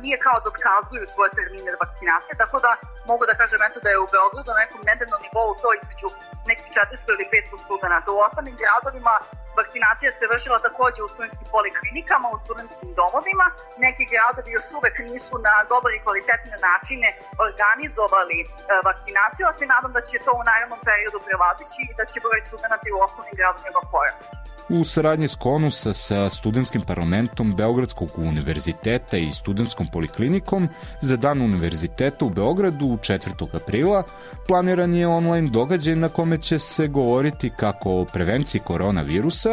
nije 0.03 0.17
kao 0.27 0.37
da 0.43 0.49
otkazuju 0.53 1.05
svoje 1.15 1.31
termine 1.39 1.71
vakcinacije, 1.85 2.35
tako 2.43 2.57
da 2.67 2.71
mogu 3.11 3.23
da 3.31 3.35
kažem 3.41 3.61
eto 3.69 3.79
da 3.85 3.89
je 3.91 4.03
u 4.05 4.11
Beogradu 4.15 4.51
na 4.53 4.61
nekom 4.63 4.81
nedeljnom 4.91 5.21
nivou 5.27 5.49
to 5.63 5.69
između 5.79 6.09
nekih 6.51 6.67
400 6.77 7.15
ili 7.15 7.25
500 7.33 7.65
studenta. 7.65 8.09
U 8.15 8.19
ostalim 8.27 8.55
gradovima 8.63 9.15
vakcinacija 9.61 10.11
se 10.19 10.25
vršila 10.33 10.59
takođe 10.69 11.01
u 11.03 11.13
studentskim 11.13 11.49
poliklinikama, 11.55 12.27
u 12.35 12.39
studentskim 12.45 12.91
domovima. 13.01 13.47
Neki 13.87 14.05
gradovi 14.13 14.49
još 14.57 14.67
uvek 14.79 14.95
nisu 15.11 15.35
na 15.47 15.55
dobar 15.73 15.91
i 15.95 16.03
kvalitetne 16.05 16.57
načine 16.69 17.09
organizovali 17.47 18.39
e, 18.43 18.47
vakcinaciju, 18.89 19.45
a 19.47 19.53
se 19.59 19.65
nadam 19.75 19.93
da 19.97 20.03
će 20.09 20.17
to 20.27 20.33
u 20.41 20.47
narednom 20.51 20.81
periodu 20.89 21.19
prevazići 21.27 21.81
i 21.91 21.97
da 21.99 22.05
će 22.11 22.17
broj 22.25 22.41
studenta 22.49 22.89
u 22.97 23.03
osnovnim 23.07 23.35
gradovima 23.41 23.81
porasti. 23.93 24.27
U 24.69 24.85
saradnji 24.85 25.29
s 25.29 25.37
Konusa 25.37 25.93
sa 25.93 26.31
studentskim 26.31 26.81
parlamentom 26.81 27.57
Beogradskog 27.57 28.09
univerziteta 28.17 29.17
i 29.17 29.33
studentskom 29.33 29.87
poliklinikom 29.93 30.69
za 31.01 31.17
dan 31.17 31.43
univerziteta 31.43 32.25
u 32.25 32.31
Beogradu 32.31 32.87
4. 32.87 33.63
aprila 33.63 34.03
planiran 34.47 34.95
je 34.95 35.07
online 35.07 35.49
događaj 35.51 35.97
na 35.97 36.09
kome 36.09 36.39
će 36.39 36.59
se 36.59 36.89
govoriti 36.89 37.53
kako 37.57 37.91
o 37.91 38.05
prevenciji 38.05 38.61
koronavirusa, 38.61 39.44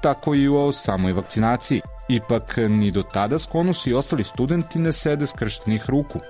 tako 0.00 0.34
i 0.34 0.48
o 0.48 0.72
samoj 0.72 1.12
vakcinaciji. 1.12 1.82
Ipak, 2.08 2.56
ni 2.68 2.90
do 2.90 3.02
tada 3.02 3.38
Skonus 3.38 3.86
i 3.86 3.94
ostali 3.94 4.24
studenti 4.24 4.78
ne 4.78 4.92
sede 4.92 5.26
skrštenih 5.26 5.90
ruku. 5.90 6.20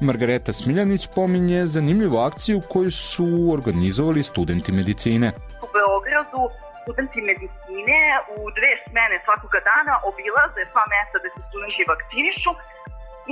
Margareta 0.00 0.52
Smiljanić 0.52 1.08
pominje 1.14 1.66
zanimljivu 1.66 2.18
akciju 2.18 2.60
koju 2.72 2.90
su 2.90 3.26
organizovali 3.52 4.22
studenti 4.22 4.72
medicine. 4.72 5.32
U 5.64 5.66
Beogradu 5.76 6.42
studenti 6.82 7.20
medicine 7.30 8.00
u 8.36 8.38
dve 8.56 8.72
smene 8.86 9.16
svakoga 9.24 9.60
dana 9.70 9.94
obilaze 10.10 10.62
sva 10.70 10.84
mesta 10.94 11.16
gde 11.20 11.30
se 11.34 11.40
studenti 11.48 11.82
vakcinišu 11.92 12.50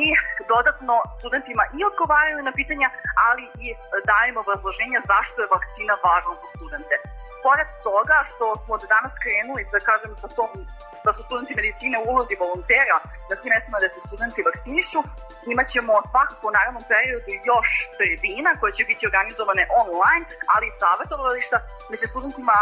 i 0.05 0.07
dodatno 0.53 0.95
studentima 1.19 1.62
i 1.76 1.79
odgovaraju 1.91 2.38
na 2.49 2.53
pitanja, 2.61 2.88
ali 3.29 3.45
i 3.65 3.67
dajemo 4.11 4.38
obrazloženja 4.45 5.00
zašto 5.12 5.37
je 5.41 5.53
vakcina 5.57 5.95
važna 6.07 6.35
za 6.43 6.49
studente. 6.57 6.95
Pored 7.47 7.69
toga 7.88 8.19
što 8.31 8.47
smo 8.62 8.73
od 8.79 8.83
danas 8.95 9.15
krenuli, 9.25 9.62
da 9.75 9.79
kažem, 9.91 10.11
sa 10.23 10.29
tom, 10.38 10.50
da 11.05 11.11
su 11.17 11.21
studenti 11.29 11.53
medicine 11.61 11.97
u 11.99 12.07
ulozi 12.12 12.35
volontera 12.45 12.97
na 13.31 13.35
svim 13.38 13.50
mestima 13.55 13.76
da 13.83 13.88
se 13.95 14.00
studenti 14.09 14.47
vakcinišu, 14.49 15.00
imaćemo 15.55 15.93
svakako 16.12 16.43
u 16.47 16.55
narednom 16.57 16.85
periodu 16.93 17.31
još 17.51 17.68
tribina 17.97 18.51
koje 18.61 18.73
će 18.77 18.83
biti 18.90 19.03
organizovane 19.11 19.62
online, 19.81 20.25
ali 20.55 20.64
i 20.68 20.77
savjetovališta 20.83 21.57
gde 21.87 21.97
će 22.01 22.07
studentima 22.12 22.57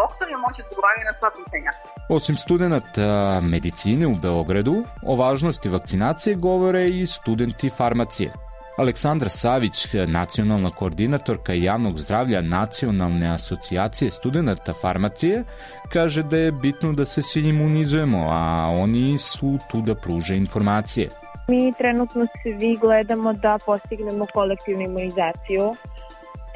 doktori 0.00 0.32
moći 0.44 0.58
da 0.62 0.68
odgovaraju 0.70 1.04
na 1.10 1.14
sva 1.18 1.30
pitanja. 1.38 1.70
Osim 2.16 2.34
studenta 2.44 3.08
medicine 3.54 4.04
u 4.14 4.16
Beogradu, 4.24 4.76
o 5.10 5.12
važnosti 5.22 5.68
vakcinacije 5.76 6.32
govore 6.48 6.77
i 6.86 7.06
studenti 7.06 7.70
farmacije. 7.70 8.32
Aleksandra 8.78 9.28
Savić, 9.28 9.86
nacionalna 10.06 10.70
koordinatorka 10.70 11.52
javnog 11.52 11.98
zdravlja 11.98 12.40
Nacionalne 12.40 13.34
asocijacije 13.34 14.10
studenta 14.10 14.74
farmacije, 14.74 15.44
kaže 15.92 16.22
da 16.22 16.36
je 16.36 16.52
bitno 16.52 16.92
da 16.92 17.04
se 17.04 17.22
svi 17.22 17.48
imunizujemo, 17.48 18.26
a 18.30 18.68
oni 18.70 19.18
su 19.18 19.58
tu 19.70 19.80
da 19.80 19.94
pruže 19.94 20.36
informacije. 20.36 21.08
Mi 21.48 21.72
trenutno 21.78 22.26
svi 22.42 22.76
gledamo 22.80 23.32
da 23.32 23.58
postignemo 23.66 24.26
kolektivnu 24.32 24.82
imunizaciju, 24.82 25.76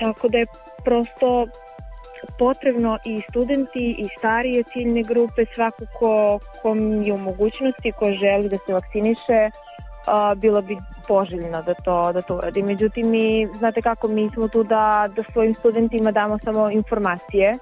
tako 0.00 0.28
da 0.28 0.38
je 0.38 0.46
prosto 0.84 1.46
potrebno 2.38 2.98
i 3.04 3.22
studenti 3.30 3.96
i 3.98 4.04
starije 4.18 4.62
ciljne 4.62 5.02
grupe, 5.02 5.44
svako 5.54 5.84
ko, 5.98 6.38
kom 6.62 7.02
je 7.02 7.12
u 7.12 7.18
mogućnosti, 7.18 7.92
ko 7.98 8.10
želi 8.10 8.48
da 8.48 8.56
se 8.66 8.74
vakciniše, 8.74 9.50
a, 10.06 10.34
bilo 10.34 10.62
bi 10.62 10.78
poželjno 11.08 11.62
da 11.62 11.74
to, 11.74 12.12
da 12.12 12.22
to 12.22 12.36
uradi. 12.36 12.62
Međutim, 12.62 13.10
mi, 13.10 13.48
znate 13.58 13.82
kako, 13.82 14.08
mi 14.08 14.30
smo 14.34 14.48
tu 14.48 14.64
da, 14.64 15.08
da 15.16 15.22
svojim 15.32 15.54
studentima 15.54 16.10
damo 16.10 16.38
samo 16.44 16.70
informacije 16.70 17.54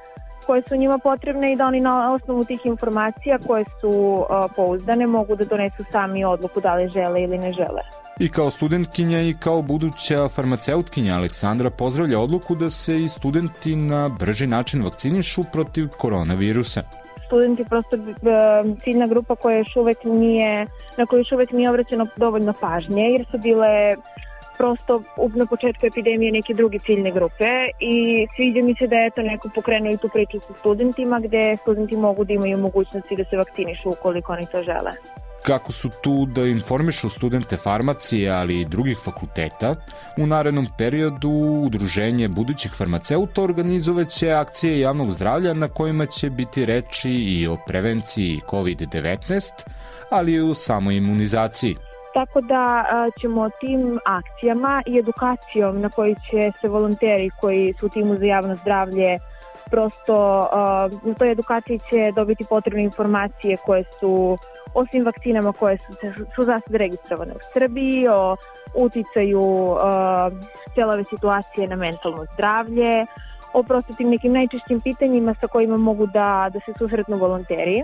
koje 0.47 0.63
su 0.69 0.77
njima 0.77 0.99
potrebne 0.99 1.53
i 1.53 1.57
da 1.57 1.67
oni 1.67 1.81
na 1.81 2.13
osnovu 2.13 2.45
tih 2.45 2.67
informacija 2.67 3.39
koje 3.47 3.65
su 3.81 3.89
uh, 3.89 4.27
pouzdane 4.57 5.07
mogu 5.07 5.37
da 5.37 5.45
donesu 5.45 5.85
sami 5.93 6.25
odluku 6.25 6.61
da 6.61 6.75
li 6.75 6.89
žele 6.89 7.23
ili 7.23 7.39
ne 7.39 7.53
žele. 7.53 7.83
I 8.19 8.29
kao 8.29 8.51
studentkinja 8.51 9.21
i 9.21 9.35
kao 9.41 9.63
buduća 9.63 10.29
farmaceutkinja 10.29 11.15
Aleksandra 11.15 11.71
pozdravlja 11.71 12.21
odluku 12.21 12.55
da 12.55 12.71
se 12.71 13.03
i 13.03 13.09
studenti 13.09 13.77
na 13.77 14.09
brži 14.09 14.47
način 14.47 14.85
vakcinišu 14.85 15.43
protiv 15.53 15.89
koronavirusa 15.99 16.83
studenti 17.31 17.65
prosto 17.65 17.97
ciljna 18.83 19.07
grupa 19.07 19.35
koja 19.37 19.59
još 19.59 19.77
uvek 19.77 20.05
nije, 20.05 20.67
na 20.99 21.07
koju 21.07 21.21
još 21.21 21.33
uvek 21.33 21.51
nije 21.53 21.71
obraćeno 21.71 22.07
dovoljno 22.17 22.53
pažnje, 22.61 23.03
jer 23.03 23.27
su 23.31 23.39
bile 23.39 23.95
prosto 24.61 25.03
na 25.35 25.47
početku 25.47 25.87
epidemije 25.87 26.33
neke 26.33 26.55
druge 26.55 26.79
ciljne 26.87 27.11
grupe 27.11 27.51
i 27.91 27.95
sviđa 28.37 28.61
mi 28.67 28.75
se 28.79 28.87
da 28.87 28.97
je 28.97 29.11
to 29.11 29.23
neko 29.23 29.49
pokrenuo 29.55 29.93
i 29.93 30.01
tu 30.03 30.09
priču 30.13 30.41
sa 30.41 30.53
studentima 30.61 31.21
gde 31.27 31.57
studenti 31.63 31.97
mogu 31.97 32.25
da 32.25 32.33
imaju 32.33 32.59
mogućnosti 32.59 33.17
da 33.17 33.25
se 33.25 33.37
vakcinišu 33.37 33.89
ukoliko 33.91 34.33
oni 34.33 34.47
to 34.53 34.63
žele 34.63 34.93
kako 35.43 35.73
su 35.73 35.91
tu 36.03 36.27
da 36.27 36.43
informišu 36.47 37.09
studente 37.09 37.57
farmacije, 37.57 38.31
ali 38.31 38.61
i 38.61 38.65
drugih 38.65 38.99
fakulteta, 39.05 39.77
u 40.19 40.27
narednom 40.27 40.67
periodu 40.79 41.31
Udruženje 41.67 42.29
budućih 42.29 42.73
farmaceuta 42.73 43.43
organizovaće 43.43 44.31
akcije 44.33 44.81
javnog 44.81 45.11
zdravlja 45.11 45.55
na 45.55 45.69
kojima 45.69 46.07
će 46.07 46.31
biti 46.31 46.67
reči 46.67 47.11
i 47.11 47.47
o 47.47 47.57
prevenciji 47.67 48.41
COVID-19, 48.51 49.51
ali 50.11 50.33
i 50.33 50.41
o 50.41 50.55
samoj 50.55 50.97
imunizaciji. 50.97 51.77
Tako 52.15 52.41
da 52.41 52.85
ćemo 53.21 53.51
tim 53.61 53.99
akcijama 54.05 54.83
i 54.87 54.99
edukacijom 54.99 55.81
na 55.81 55.89
kojoj 55.89 56.15
će 56.15 56.53
se 56.61 56.69
volonteri 56.69 57.31
koji 57.41 57.75
su 57.81 57.87
u 57.87 57.89
timu 57.89 58.17
za 58.17 58.25
javno 58.25 58.57
zdravlje 58.57 59.19
prosto 59.71 60.49
na 61.05 61.15
toj 61.19 61.31
edukaciji 61.31 61.79
će 61.91 62.13
dobiti 62.17 62.45
potrebne 62.49 62.83
informacije 62.83 63.57
koje 63.67 63.85
su 64.01 64.39
o 64.75 64.87
svim 64.87 65.05
vakcinama 65.05 65.53
koje 65.53 65.79
su, 65.79 65.93
su 66.35 66.43
za 66.43 66.61
sad 66.61 66.75
registrovane 66.75 67.33
u 67.33 67.39
Srbiji, 67.53 68.09
o 68.09 68.37
uticaju 68.75 69.41
uh, 69.41 69.79
cijele 70.75 71.05
situacije 71.05 71.69
na 71.69 71.77
mentalno 71.77 72.25
zdravlje, 72.35 73.07
o 73.53 73.63
prosto 73.63 73.93
tim 73.93 74.11
nekim 74.11 74.33
najčešćim 74.33 74.81
pitanjima 74.81 75.35
sa 75.41 75.47
kojima 75.47 75.77
mogu 75.77 76.07
da, 76.07 76.51
da 76.53 76.61
se 76.61 76.73
susretnu 76.79 77.17
volonteri. 77.17 77.83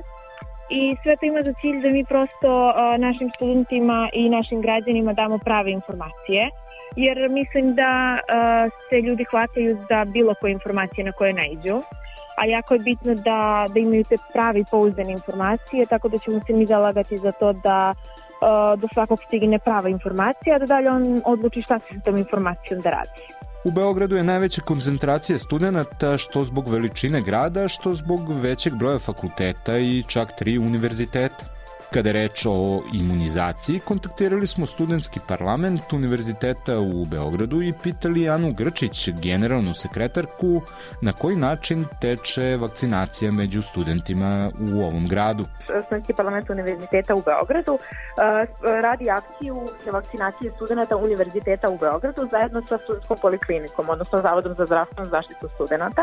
I 0.71 0.97
sve 1.03 1.17
to 1.17 1.27
ima 1.27 1.43
za 1.43 1.53
cilj 1.61 1.81
da 1.83 1.89
mi 1.89 2.05
prosto 2.05 2.73
našim 2.99 3.31
studentima 3.35 4.09
i 4.13 4.29
našim 4.29 4.61
građanima 4.61 5.13
damo 5.13 5.39
prave 5.39 5.71
informacije, 5.71 6.51
jer 6.97 7.31
mislim 7.31 7.75
da 7.75 8.19
se 8.89 9.01
ljudi 9.01 9.25
hvataju 9.31 9.79
za 9.89 10.05
bilo 10.05 10.35
koje 10.41 10.53
informacije 10.53 11.05
na 11.05 11.13
koje 11.13 11.33
najđu 11.33 11.83
a 12.37 12.47
jako 12.47 12.75
je 12.75 12.81
bitno 12.81 13.15
da, 13.15 13.65
da 13.75 13.81
imaju 13.81 14.05
te 14.05 14.17
pravi 14.33 14.65
pouzdane 14.71 15.13
informacije, 15.13 15.87
tako 15.87 16.09
da 16.09 16.19
ćemo 16.19 16.41
se 16.47 16.53
mi 16.53 16.67
zalagati 16.67 17.17
za 17.17 17.33
to 17.33 17.53
da 17.53 17.95
do 18.77 18.89
svakog 18.95 19.19
stigne 19.19 19.59
prava 19.59 19.89
informacija, 19.89 20.59
da 20.59 20.67
dalje 20.67 20.91
on 20.91 21.21
odluči 21.25 21.63
šta 21.63 21.79
se 21.79 21.95
sa 21.95 22.01
tom 22.01 22.17
informacijom 22.17 22.81
da 22.81 22.91
radi. 22.91 23.23
U 23.67 23.71
Beogradu 23.71 24.17
je 24.17 24.25
najveća 24.25 24.63
koncentracija 24.63 25.39
studenta 25.39 26.17
što 26.17 26.45
zbog 26.45 26.69
veličine 26.69 27.21
grada, 27.23 27.69
što 27.69 27.93
zbog 27.95 28.21
većeg 28.41 28.75
broja 28.75 28.99
fakulteta 28.99 29.79
i 29.79 30.03
čak 30.09 30.29
tri 30.39 30.59
univerziteta. 30.59 31.56
Kada 31.97 32.09
je 32.09 32.13
reč 32.13 32.47
o 32.47 32.83
imunizaciji, 32.95 33.81
kontaktirali 33.81 34.47
smo 34.47 34.67
studentski 34.67 35.21
parlament 35.29 35.93
Univerziteta 35.93 36.79
u 36.79 37.05
Beogradu 37.05 37.63
i 37.63 37.73
pitali 37.83 38.29
Anu 38.29 38.53
Grčić, 38.53 39.09
generalnu 39.23 39.75
sekretarku, 39.75 40.61
na 41.03 41.13
koji 41.13 41.37
način 41.37 41.85
teče 42.01 42.57
vakcinacija 42.61 43.33
među 43.33 43.63
studentima 43.63 44.51
u 44.75 44.83
ovom 44.85 45.09
gradu. 45.09 45.45
Studentski 45.65 46.13
parlament 46.13 46.51
Univerziteta 46.51 47.15
u 47.15 47.23
Beogradu 47.23 47.73
uh, 47.73 47.81
radi 48.83 49.11
akciju 49.11 49.57
vakcinacije 49.93 50.53
studenta 50.57 50.97
Univerziteta 50.97 51.71
u 51.71 51.79
Beogradu 51.79 52.29
zajedno 52.31 52.63
sa 52.67 52.79
studentskom 52.79 53.17
poliklinikom, 53.23 53.89
odnosno 53.89 54.19
Zavodom 54.19 54.55
za 54.55 54.67
zdravstvenu 54.67 55.11
zaštitu 55.11 55.49
studenta. 55.55 56.03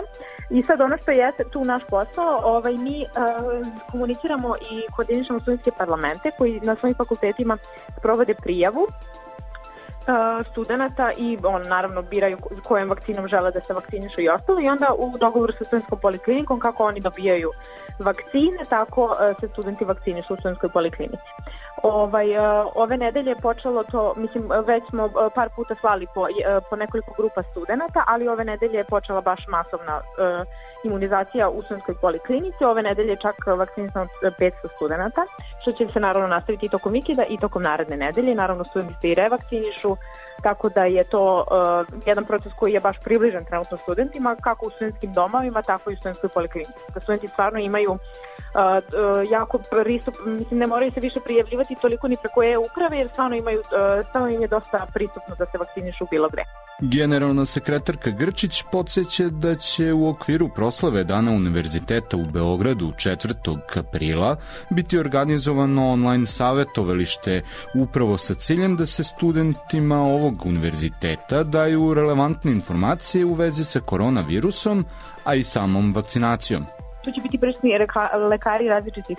I 0.49 0.63
sad 0.63 0.81
ono 0.81 0.97
što 0.97 1.11
je 1.11 1.31
tu 1.51 1.63
naš 1.65 1.83
posao, 1.89 2.41
ovaj, 2.43 2.73
mi 2.73 2.97
uh, 3.01 3.67
komuniciramo 3.91 4.55
i 4.55 4.91
koordinišemo 4.95 5.39
studentske 5.39 5.71
koji 6.37 6.59
na 6.63 6.75
svojim 6.75 6.95
fakultetima 6.95 7.57
provode 8.01 8.33
prijavu 8.33 8.87
studenta 10.51 11.11
i 11.17 11.37
on 11.43 11.61
naravno 11.61 12.01
biraju 12.01 12.37
kojom 12.63 12.89
vakcinom 12.89 13.27
žele 13.27 13.51
da 13.51 13.61
se 13.61 13.73
vakcinišu 13.73 14.21
i 14.21 14.29
ostalo 14.29 14.59
i 14.61 14.69
onda 14.69 14.87
u 14.97 15.17
dogovoru 15.17 15.53
sa 15.57 15.63
studentskom 15.63 15.99
poliklinikom 15.99 16.59
kako 16.59 16.83
oni 16.83 16.99
dobijaju 16.99 17.51
vakcine, 17.99 18.63
tako 18.69 19.15
se 19.39 19.47
studenti 19.47 19.85
vakcinišu 19.85 20.33
u 20.33 20.37
studentskoj 20.37 20.69
poliklinici. 20.69 21.29
Ovaj, 21.83 22.27
ove 22.75 22.97
nedelje 22.97 23.29
je 23.29 23.41
počelo 23.41 23.83
to, 23.83 24.13
mislim, 24.17 24.49
već 24.65 24.83
smo 24.89 25.09
par 25.35 25.49
puta 25.55 25.75
slali 25.81 26.07
po, 26.15 26.27
po 26.69 26.75
nekoliko 26.75 27.13
grupa 27.17 27.43
studenta, 27.51 28.03
ali 28.07 28.27
ove 28.27 28.43
nedelje 28.43 28.77
je 28.77 28.83
počela 28.83 29.21
baš 29.21 29.47
masovna 29.47 29.97
uh, 29.97 30.47
imunizacija 30.83 31.49
u 31.49 31.61
Sunskoj 31.63 31.95
poliklinici. 32.01 32.63
Ove 32.63 32.83
nedelje 32.83 33.15
čak 33.15 33.35
vakcinisano 33.47 34.07
500 34.21 34.51
studenta, 34.75 35.21
što 35.61 35.71
će 35.71 35.87
se 35.93 35.99
naravno 35.99 36.27
nastaviti 36.27 36.65
i 36.65 36.69
tokom 36.69 36.93
vikida 36.93 37.23
i 37.29 37.37
tokom 37.37 37.61
naredne 37.61 37.97
nedelje. 37.97 38.35
Naravno 38.35 38.63
studenti 38.63 38.95
se 39.01 39.09
i 39.09 39.13
revakcinišu, 39.13 39.97
tako 40.43 40.69
da 40.69 40.85
je 40.85 41.03
to 41.03 41.23
uh, 41.37 42.01
jedan 42.05 42.25
proces 42.25 42.53
koji 42.59 42.73
je 42.73 42.79
baš 42.79 42.97
približan 43.03 43.45
trenutno 43.45 43.77
studentima, 43.77 44.35
kako 44.35 44.65
u 44.65 44.69
studentskim 44.69 45.13
domovima, 45.13 45.61
tako 45.61 45.91
i 45.91 45.93
u 45.93 45.97
studentskoj 45.97 46.29
poliklinici. 46.33 46.93
Da 46.93 46.99
studenti 46.99 47.27
stvarno 47.27 47.59
imaju 47.59 47.91
uh, 47.91 47.99
jako 49.29 49.59
pristup, 49.83 50.15
mislim 50.25 50.59
ne 50.59 50.67
moraju 50.67 50.91
se 50.91 50.99
više 50.99 51.19
prijavljivati 51.25 51.72
toliko 51.81 52.07
ni 52.07 52.15
preko 52.21 52.43
e-uprave, 52.43 52.97
jer 52.97 53.07
stvarno 53.09 53.35
imaju, 53.35 53.59
uh, 53.59 54.07
stvarno 54.09 54.29
im 54.29 54.41
je 54.41 54.47
dosta 54.47 54.87
pristupno 54.93 55.35
da 55.35 55.45
se 55.45 55.57
vakcinišu 55.57 56.05
bilo 56.11 56.29
gde. 56.29 56.43
Generalna 56.81 57.45
sekretarka 57.45 58.09
Grčić 58.09 58.63
podsjeća 58.71 59.23
da 59.29 59.55
će 59.55 59.93
u 59.93 60.09
okviru 60.09 60.49
proslave 60.55 61.03
Dana 61.03 61.31
Univerziteta 61.31 62.17
u 62.17 62.25
Beogradu 62.33 62.85
4. 62.85 63.79
aprila 63.79 64.35
biti 64.69 64.99
organizovano 64.99 65.89
online 65.89 66.25
savetovalište 66.25 67.41
upravo 67.75 68.17
sa 68.17 68.33
ciljem 68.33 68.75
da 68.75 68.85
se 68.85 69.03
studentima 69.03 70.01
ovog 70.01 70.45
univerziteta 70.45 71.43
daju 71.43 71.93
relevantne 71.93 72.51
informacije 72.51 73.25
u 73.25 73.33
vezi 73.33 73.63
sa 73.63 73.79
koronavirusom, 73.79 74.85
a 75.23 75.35
i 75.35 75.43
samom 75.43 75.93
vakcinacijom. 75.95 76.65
Tu 77.03 77.11
će 77.11 77.21
biti 77.21 77.37
prisutni 77.37 77.71
lekari 78.29 78.67
različitih 78.67 79.17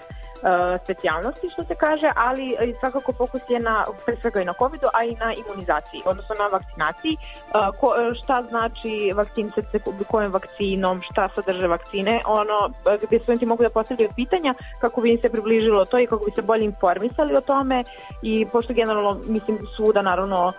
specijalnosti, 0.85 1.51
što 1.51 1.65
se 1.65 1.75
kaže, 1.75 2.11
ali 2.17 2.53
uh, 2.53 2.79
svakako 2.81 3.13
fokus 3.13 3.41
je 3.49 3.59
na, 3.61 3.85
pre 4.07 4.17
svega 4.17 4.41
i 4.41 4.45
na 4.45 4.53
covid 4.53 4.81
a 4.93 5.05
i 5.05 5.15
na 5.15 5.35
imunizaciji, 5.35 6.01
odnosno 6.05 6.35
na 6.39 6.47
vakcinaciji. 6.47 7.17
Uh, 7.17 7.81
ko, 7.81 7.95
šta 8.23 8.43
znači 8.49 9.13
vakcinice, 9.15 9.63
kojom 10.09 10.33
vakcinom, 10.33 11.01
šta 11.11 11.29
sadrže 11.35 11.67
vakcine, 11.67 12.23
ono 12.27 12.71
gde 13.03 13.19
studenti 13.19 13.47
mogu 13.47 13.63
da 13.63 13.71
postavljaju 13.71 14.11
pitanja 14.17 14.55
kako 14.81 15.01
bi 15.01 15.13
im 15.13 15.21
se 15.21 15.29
približilo 15.29 15.85
to 15.85 15.99
i 15.99 16.07
kako 16.07 16.25
bi 16.25 16.31
se 16.31 16.43
bolje 16.43 16.65
informisali 16.65 17.37
o 17.37 17.41
tome 17.41 17.85
i 18.23 18.47
pošto 18.53 18.73
generalno, 18.73 19.21
mislim, 19.27 19.59
svuda 19.77 20.03
naravno 20.03 20.53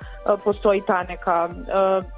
postoji 0.43 0.81
ta 0.87 1.03
neka, 1.03 1.49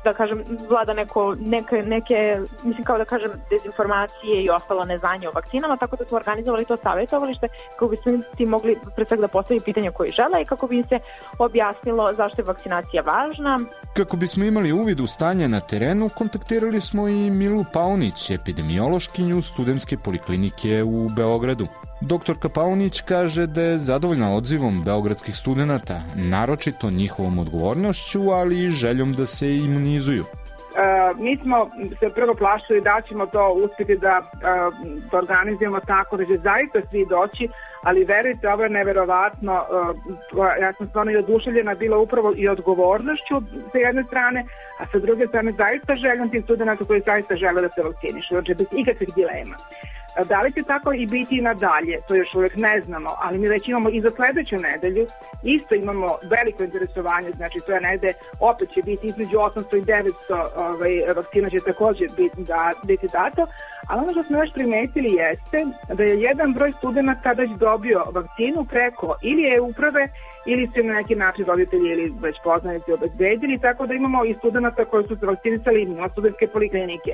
da 0.03 0.13
kažem, 0.13 0.43
vlada 0.69 0.93
neko, 0.93 1.35
neke, 1.39 1.83
neke, 1.83 2.39
mislim 2.63 2.85
kao 2.85 2.97
da 2.97 3.05
kažem, 3.05 3.31
dezinformacije 3.49 4.43
i 4.43 4.49
ostalo 4.49 4.85
neznanje 4.85 5.29
o 5.29 5.31
vakcinama, 5.31 5.77
tako 5.77 5.95
da 5.95 6.05
smo 6.05 6.17
organizovali 6.17 6.65
to 6.65 6.77
savjetovalište 6.83 7.47
kako 7.71 7.87
bi 7.87 7.97
studenti 7.97 8.45
mogli 8.45 8.77
pre 8.95 9.05
svega 9.05 9.21
da 9.21 9.27
postaviti 9.27 9.65
pitanja 9.65 9.91
koje 9.91 10.09
žele 10.09 10.41
i 10.41 10.45
kako 10.45 10.67
bi 10.67 10.77
im 10.77 10.83
se 10.89 10.99
objasnilo 11.39 12.09
zašto 12.17 12.41
je 12.41 12.45
vakcinacija 12.45 13.01
važna. 13.01 13.59
Kako 13.93 14.17
bismo 14.17 14.43
imali 14.45 14.71
uvid 14.71 14.99
u 14.99 15.07
stanje 15.07 15.47
na 15.47 15.59
terenu, 15.59 16.09
kontaktirali 16.17 16.81
smo 16.81 17.07
i 17.07 17.29
Milu 17.29 17.65
Paunić, 17.73 18.29
epidemiološkinju 18.31 19.41
studentske 19.41 19.97
poliklinike 19.97 20.83
u 20.83 21.07
Beogradu. 21.15 21.67
Doktorka 22.01 22.49
Paunić 22.49 23.01
kaže 23.01 23.47
da 23.47 23.61
je 23.61 23.77
zadovoljna 23.77 24.35
odzivom 24.35 24.83
beogradskih 24.83 25.37
studenta, 25.37 26.01
naročito 26.15 26.89
njihovom 26.89 27.39
odgovornošću, 27.39 28.29
ali 28.29 28.63
i 28.63 28.71
željom 28.71 29.13
da 29.13 29.25
se 29.25 29.55
imunizuju. 29.55 30.25
Uh, 30.77 31.19
mi 31.19 31.37
smo 31.37 31.69
se 31.99 32.09
prvo 32.09 32.33
plašili 32.33 32.81
da 32.81 33.01
ćemo 33.07 33.25
to 33.25 33.49
uspjeti 33.49 33.97
da, 33.97 34.21
uh, 34.21 34.73
da 35.11 35.17
organizujemo 35.17 35.79
tako 35.79 36.17
da 36.17 36.25
će 36.25 36.37
zaista 36.37 36.79
svi 36.89 37.05
doći, 37.05 37.49
ali 37.83 38.03
verujte, 38.03 38.49
ovo 38.49 38.63
je 38.63 38.69
neverovatno, 38.69 39.65
uh, 40.33 40.45
ja 40.61 40.73
sam 40.73 40.87
stvarno 40.87 41.11
i 41.11 41.17
oduševljena 41.17 41.73
bila 41.73 41.97
upravo 41.97 42.33
i 42.35 42.47
odgovornošću 42.47 43.35
sa 43.71 43.77
jedne 43.77 44.03
strane, 44.03 44.45
a 44.79 44.85
sa 44.91 44.99
druge 44.99 45.27
strane 45.27 45.51
zaista 45.51 45.95
željom 45.95 46.29
tih 46.29 46.43
studenta 46.43 46.85
koji 46.85 47.01
zaista 47.05 47.35
žele 47.35 47.61
da 47.61 47.69
se 47.69 47.83
vakcinišu, 47.83 48.33
znači 48.33 48.53
bez 48.53 48.67
ikakvih 48.71 49.09
dilema. 49.15 49.55
Da 50.25 50.41
li 50.41 50.53
će 50.53 50.63
tako 50.67 50.93
i 50.93 51.05
biti 51.05 51.41
nadalje, 51.41 51.97
to 52.07 52.15
još 52.15 52.35
uvek 52.35 52.55
ne 52.55 52.81
znamo, 52.85 53.09
ali 53.21 53.37
mi 53.37 53.47
već 53.47 53.67
imamo 53.67 53.89
i 53.89 54.01
za 54.01 54.09
sledeću 54.09 54.55
nedelju, 54.55 55.07
isto 55.43 55.75
imamo 55.75 56.07
veliko 56.29 56.63
interesovanje, 56.63 57.31
znači 57.31 57.59
to 57.65 57.71
je 57.71 57.81
negde, 57.81 58.07
opet 58.39 58.69
će 58.69 58.81
biti 58.81 59.07
između 59.07 59.37
800 59.37 59.77
i 59.77 59.81
900 59.81 60.11
ovaj, 60.57 61.13
vakcina 61.15 61.49
će 61.49 61.57
takođe 61.59 62.05
biti, 62.17 62.43
da, 62.43 62.71
biti 62.83 63.07
dato, 63.13 63.47
ali 63.87 64.01
ono 64.01 64.11
što 64.11 64.23
smo 64.23 64.37
još 64.37 64.53
primetili 64.53 65.13
jeste 65.13 65.57
da 65.93 66.03
je 66.03 66.21
jedan 66.21 66.53
broj 66.53 66.71
studenta 66.71 67.31
već 67.31 67.49
dobio 67.49 68.05
vakcinu 68.11 68.65
preko 68.65 69.15
ili 69.21 69.41
je 69.41 69.61
uprave 69.61 70.07
ili 70.45 70.67
su 70.67 70.83
na 70.83 70.93
neki 70.93 71.15
način 71.15 71.45
roditelji 71.45 71.89
ili 71.89 72.13
već 72.21 72.35
poznanici 72.43 72.91
obezbedili, 72.91 73.59
tako 73.59 73.87
da 73.87 73.93
imamo 73.93 74.25
i 74.25 74.33
studenta 74.33 74.85
koji 74.85 75.07
su 75.07 75.15
se 75.15 75.25
vakcinisali 75.25 75.85
na 75.85 76.09
studentske 76.09 76.47
poliklinike. 76.47 77.11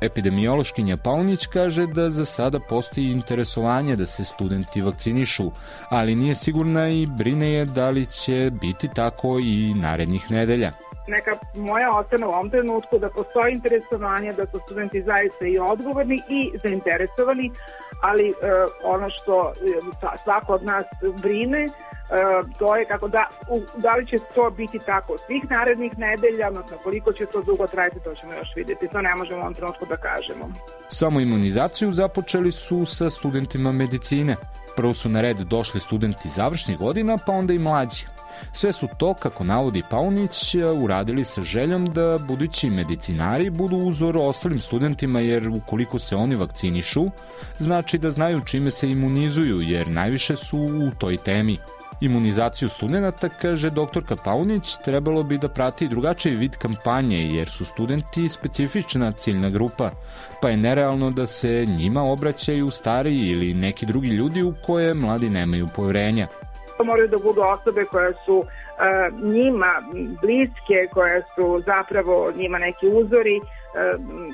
Epidemiološkinja 0.00 0.96
Paunić 0.96 1.46
kaže 1.46 1.86
da 1.86 2.10
za 2.10 2.24
sada 2.24 2.60
postoji 2.60 3.06
interesovanje 3.06 3.96
da 3.96 4.06
se 4.06 4.24
studenti 4.24 4.82
vakcinišu, 4.82 5.50
ali 5.88 6.14
nije 6.14 6.34
sigurna 6.34 6.88
i 6.88 7.06
brine 7.06 7.52
je 7.52 7.64
da 7.64 7.90
li 7.90 8.06
će 8.06 8.50
biti 8.60 8.88
tako 8.94 9.38
i 9.38 9.74
narednih 9.74 10.30
nedelja 10.30 10.72
neka 11.06 11.30
moja 11.54 11.96
ocena 11.98 12.28
u 12.28 12.30
ovom 12.30 12.50
trenutku 12.50 12.98
da 12.98 13.08
postoji 13.08 13.52
interesovanje, 13.52 14.32
da 14.32 14.46
su 14.46 14.58
studenti 14.58 15.02
zaista 15.02 15.46
i 15.46 15.58
odgovorni 15.58 16.22
i 16.28 16.52
zainteresovani, 16.64 17.50
ali 18.02 18.28
e, 18.28 18.34
ono 18.84 19.10
što 19.10 19.52
e, 19.52 20.16
svako 20.24 20.52
od 20.52 20.62
nas 20.64 20.84
brine 21.22 21.66
E, 22.10 22.16
to 22.58 22.76
je 22.76 22.84
kako 22.84 23.08
da, 23.08 23.28
u, 23.48 23.60
da 23.76 23.94
li 23.94 24.06
će 24.06 24.16
to 24.34 24.50
biti 24.50 24.78
tako 24.78 25.18
svih 25.18 25.50
narednih 25.50 25.98
nedelja, 25.98 26.48
odnosno 26.48 26.76
koliko 26.82 27.12
će 27.12 27.26
to 27.26 27.42
dugo 27.42 27.66
trajati, 27.66 28.00
to 28.04 28.14
ćemo 28.14 28.32
još 28.32 28.48
vidjeti. 28.56 28.88
To 28.88 29.02
ne 29.02 29.14
možemo 29.14 29.38
u 29.38 29.42
ovom 29.42 29.54
trenutku 29.54 29.86
da 29.86 29.96
kažemo. 29.96 30.52
Samo 30.88 31.20
imunizaciju 31.20 31.92
započeli 31.92 32.52
su 32.52 32.84
sa 32.84 33.10
studentima 33.10 33.72
medicine. 33.72 34.36
Prvo 34.76 34.94
su 34.94 35.08
na 35.08 35.20
red 35.20 35.36
došli 35.36 35.80
studenti 35.80 36.28
završnih 36.28 36.78
godina, 36.78 37.18
pa 37.26 37.32
onda 37.32 37.52
i 37.52 37.58
mlađi. 37.58 38.06
Sve 38.52 38.72
su 38.72 38.88
to, 38.98 39.14
kako 39.14 39.44
navodi 39.44 39.82
Paunić, 39.90 40.54
uradili 40.82 41.24
sa 41.24 41.42
željom 41.42 41.92
da 41.92 42.18
budući 42.18 42.70
medicinari 42.70 43.50
budu 43.50 43.76
uzor 43.76 44.16
ostalim 44.16 44.58
studentima, 44.58 45.20
jer 45.20 45.48
ukoliko 45.48 45.98
se 45.98 46.16
oni 46.16 46.36
vakcinišu, 46.36 47.04
znači 47.58 47.98
da 47.98 48.10
znaju 48.10 48.40
čime 48.44 48.70
se 48.70 48.90
imunizuju, 48.90 49.60
jer 49.60 49.88
najviše 49.88 50.36
su 50.36 50.58
u 50.58 50.90
toj 50.98 51.16
temi. 51.16 51.58
Imunizaciju 52.00 52.68
studenta, 52.68 53.28
kaže 53.28 53.70
doktorka 53.70 54.16
Paunić, 54.16 54.76
trebalo 54.84 55.22
bi 55.22 55.38
da 55.38 55.48
prati 55.48 55.88
drugačiji 55.88 56.36
vid 56.36 56.56
kampanje, 56.56 57.18
jer 57.18 57.48
su 57.48 57.64
studenti 57.64 58.28
specifična 58.28 59.12
ciljna 59.12 59.50
grupa, 59.50 59.90
pa 60.42 60.48
je 60.48 60.56
nerealno 60.56 61.10
da 61.10 61.26
se 61.26 61.66
njima 61.66 62.02
obraćaju 62.02 62.70
stariji 62.70 63.28
ili 63.28 63.54
neki 63.54 63.86
drugi 63.86 64.08
ljudi 64.08 64.42
u 64.42 64.54
koje 64.66 64.94
mladi 64.94 65.30
nemaju 65.30 65.68
poverenja. 65.76 66.26
To 66.76 66.84
moraju 66.84 67.08
da 67.08 67.16
budu 67.24 67.40
osobe 67.40 67.84
koje 67.84 68.12
su 68.24 68.44
njima 69.22 69.72
bliske, 70.22 70.88
koje 70.92 71.22
su 71.34 71.62
zapravo 71.66 72.32
njima 72.36 72.58
neki 72.58 72.88
uzori, 72.88 73.40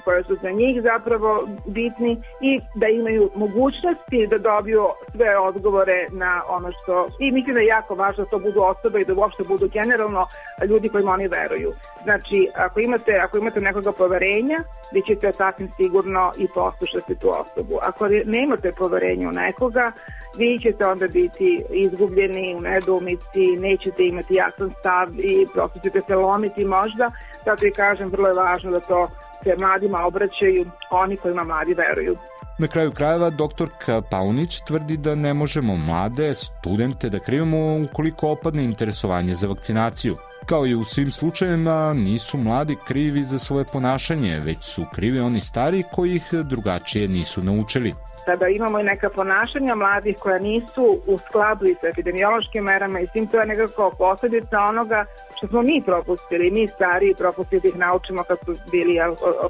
koje 0.04 0.24
su 0.24 0.36
za 0.42 0.50
njih 0.50 0.82
zapravo 0.82 1.48
bitni 1.66 2.22
i 2.40 2.60
da 2.74 2.86
imaju 2.88 3.30
mogućnosti 3.34 4.26
da 4.30 4.38
dobiju 4.38 4.86
sve 5.16 5.38
odgovore 5.38 6.06
na 6.10 6.42
ono 6.48 6.72
što 6.72 7.08
i 7.18 7.32
mislim 7.32 7.54
da 7.54 7.60
je 7.60 7.66
jako 7.66 7.94
važno 7.94 8.24
da 8.24 8.30
to 8.30 8.38
budu 8.38 8.60
osobe 8.62 9.00
i 9.00 9.04
da 9.04 9.14
uopšte 9.14 9.42
budu 9.44 9.68
generalno 9.68 10.26
ljudi 10.68 10.88
kojima 10.88 11.12
oni 11.12 11.28
veruju. 11.28 11.72
Znači, 12.02 12.48
ako 12.54 12.80
imate, 12.80 13.12
ako 13.24 13.38
imate 13.38 13.60
nekoga 13.60 13.92
poverenja, 13.92 14.58
vi 14.92 15.02
ćete 15.02 15.32
sasvim 15.32 15.68
sigurno 15.76 16.32
i 16.38 16.48
poslušati 16.54 17.14
tu 17.14 17.28
osobu. 17.30 17.78
Ako 17.82 18.08
nemate 18.24 18.72
poverenja 18.72 19.28
u 19.28 19.32
nekoga, 19.32 19.92
vi 20.38 20.58
ćete 20.62 20.86
onda 20.86 21.08
biti 21.08 21.64
izgubljeni 21.70 22.54
u 22.54 22.60
nedumici, 22.60 23.56
nećete 23.58 24.06
imati 24.06 24.34
jasan 24.34 24.70
stav 24.80 25.08
i 25.18 25.46
prosto 25.52 25.78
ćete 25.82 26.00
se 26.00 26.14
lomiti 26.14 26.64
možda, 26.64 27.10
zato 27.44 27.66
i 27.66 27.72
kažem, 27.72 28.08
vrlo 28.08 28.28
je 28.28 28.34
važno 28.34 28.70
da 28.70 28.80
to 28.80 29.08
se 29.44 29.56
mladima 29.58 30.06
obraćaju 30.06 30.66
oni 30.90 31.16
kojima 31.16 31.44
mladi 31.44 31.74
veruju. 31.74 32.16
Na 32.58 32.68
kraju 32.68 32.92
krajeva, 32.92 33.30
doktorka 33.30 34.02
Paunić 34.10 34.60
tvrdi 34.60 34.96
da 34.96 35.14
ne 35.14 35.34
možemo 35.34 35.76
mlade 35.76 36.34
studente 36.34 37.08
da 37.08 37.18
krivimo 37.18 37.84
ukoliko 37.84 38.28
opadne 38.28 38.64
interesovanje 38.64 39.34
za 39.34 39.48
vakcinaciju. 39.48 40.16
Kao 40.46 40.66
i 40.66 40.74
u 40.74 40.84
svim 40.84 41.10
slučajevima, 41.10 41.94
nisu 41.94 42.38
mladi 42.38 42.76
krivi 42.86 43.24
za 43.24 43.38
svoje 43.38 43.64
ponašanje, 43.72 44.40
već 44.40 44.58
su 44.64 44.84
krivi 44.94 45.20
oni 45.20 45.40
stari 45.40 45.84
koji 45.92 46.14
ih 46.14 46.24
drugačije 46.32 47.08
nisu 47.08 47.42
naučili 47.42 47.94
kada 48.30 48.48
imamo 48.48 48.80
i 48.80 48.82
neka 48.82 49.08
ponašanja 49.10 49.74
mladih 49.74 50.16
koja 50.20 50.38
nisu 50.38 51.00
u 51.06 51.18
skladu 51.18 51.64
i 51.66 51.74
sa 51.74 51.88
epidemiološkim 51.88 52.64
merama 52.64 53.00
i 53.00 53.06
svim 53.06 53.26
to 53.26 53.40
je 53.40 53.46
nekako 53.46 53.90
posledica 53.98 54.60
onoga 54.68 55.04
što 55.36 55.46
smo 55.46 55.62
mi 55.62 55.82
propustili, 55.86 56.50
mi 56.50 56.68
stari 56.68 57.14
propustili 57.18 57.60
da 57.60 57.68
ih 57.68 57.76
naučimo 57.76 58.22
kad 58.22 58.38
su 58.44 58.54
bili 58.70 58.94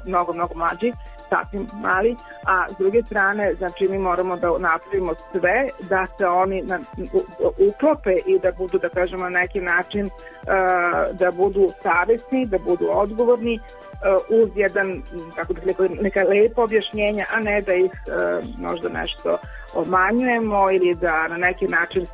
mnogo, 0.05 0.33
mnogo 0.33 0.53
mlađi, 0.55 0.93
sasvim 1.29 1.67
mali, 1.81 2.15
a 2.45 2.65
s 2.69 2.77
druge 2.77 3.03
strane, 3.03 3.53
znači 3.53 3.87
mi 3.89 3.97
moramo 3.97 4.37
da 4.37 4.47
napravimo 4.59 5.13
sve 5.31 5.67
da 5.79 6.07
se 6.17 6.25
oni 6.27 6.61
na, 6.61 6.79
uklope 7.69 8.15
i 8.25 8.39
da 8.39 8.51
budu, 8.51 8.77
da 8.77 8.89
kažemo, 8.89 9.23
na 9.23 9.39
neki 9.39 9.59
način 9.59 10.05
uh, 10.05 10.11
da 11.19 11.31
budu 11.31 11.67
savesni, 11.83 12.45
da 12.45 12.57
budu 12.57 12.85
odgovorni, 12.89 13.59
uz 14.29 14.49
jedan, 14.55 15.01
kako 15.35 15.53
bih 15.53 15.63
rekao, 15.65 15.87
neka 16.01 16.23
lepa 16.23 16.63
objašnjenja, 16.63 17.25
a 17.33 17.39
ne 17.39 17.61
da 17.61 17.73
ih 17.73 17.91
uh, 17.91 18.59
možda 18.59 18.89
nešto 18.89 19.37
obmanjujemo 19.73 20.71
ili 20.71 20.95
da 20.95 21.27
na 21.27 21.37
neki 21.37 21.67
način 21.67 22.07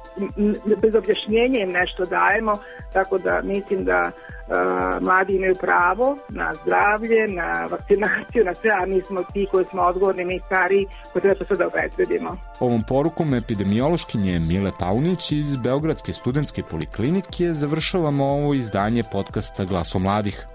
bez 0.82 0.96
objašnjenja 0.96 1.60
im 1.60 1.72
nešto 1.72 2.06
dajemo, 2.06 2.54
tako 2.94 3.18
da 3.18 3.42
mislim 3.44 3.86
da 3.86 4.12
uh, 4.12 5.08
mladi 5.08 5.36
imaju 5.36 5.56
pravo 5.62 6.18
na 6.30 6.54
zdravlje, 6.56 7.28
na 7.28 7.68
vakcinaciju, 7.72 8.46
na 8.46 8.54
sve, 8.54 8.72
a 8.72 8.86
mi 8.86 9.02
smo 9.02 9.24
ti 9.34 9.48
koji 9.52 9.66
smo 9.66 9.82
odgovorni, 9.82 10.26
mi 10.26 10.40
stari, 10.46 10.86
koji 11.14 11.22
treba 11.22 11.36
to 11.36 11.46
sve 11.46 11.56
da 11.58 11.68
obezbedimo. 11.68 12.38
Ovom 12.60 12.84
porukom 12.88 13.34
epidemiološkinje 13.34 14.40
Mile 14.40 14.72
Paunić 14.80 15.32
iz 15.32 15.58
Beogradske 15.58 16.14
studentske 16.14 16.64
poliklinike 16.64 17.54
završavamo 17.54 18.26
ovo 18.26 18.54
izdanje 18.54 19.04
podcasta 19.12 19.66
Glaso 19.66 20.00
mladih. 20.00 20.48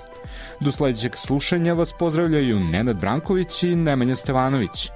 Do 0.64 0.72
sledećeg 0.72 1.16
slušanja 1.16 1.72
vas 1.74 1.92
pozdravljaju 1.98 2.60
Nenad 2.60 3.00
Branković 3.00 3.62
i 3.62 3.76
Nemanja 3.76 4.14
Stevanović. 4.14 4.90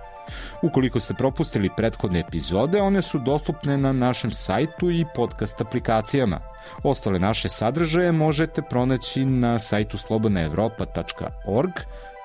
Ukoliko 0.62 1.00
ste 1.00 1.14
propustili 1.14 1.70
prethodne 1.76 2.20
epizode, 2.20 2.81
one 2.81 3.02
su 3.02 3.18
dostupne 3.18 3.79
na 3.79 3.92
našem 3.92 4.31
sajtu 4.31 4.90
i 4.90 5.05
podcast 5.14 5.61
aplikacijama. 5.61 6.40
Ostale 6.83 7.18
naše 7.18 7.48
sadržaje 7.48 8.12
možete 8.12 8.62
pronaći 8.62 9.24
na 9.24 9.59
sajtu 9.59 9.98
slobodnaevropa.org, 9.98 11.72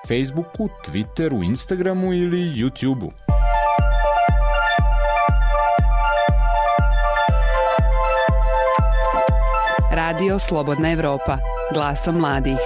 Facebooku, 0.08 0.68
Twitteru, 0.86 1.44
Instagramu 1.44 2.12
ili 2.12 2.38
YouTubeu. 2.38 3.10
Radio 9.92 10.38
Slobodna 10.38 10.92
Evropa, 10.92 11.38
glasom 11.74 12.14
mladih. 12.14 12.58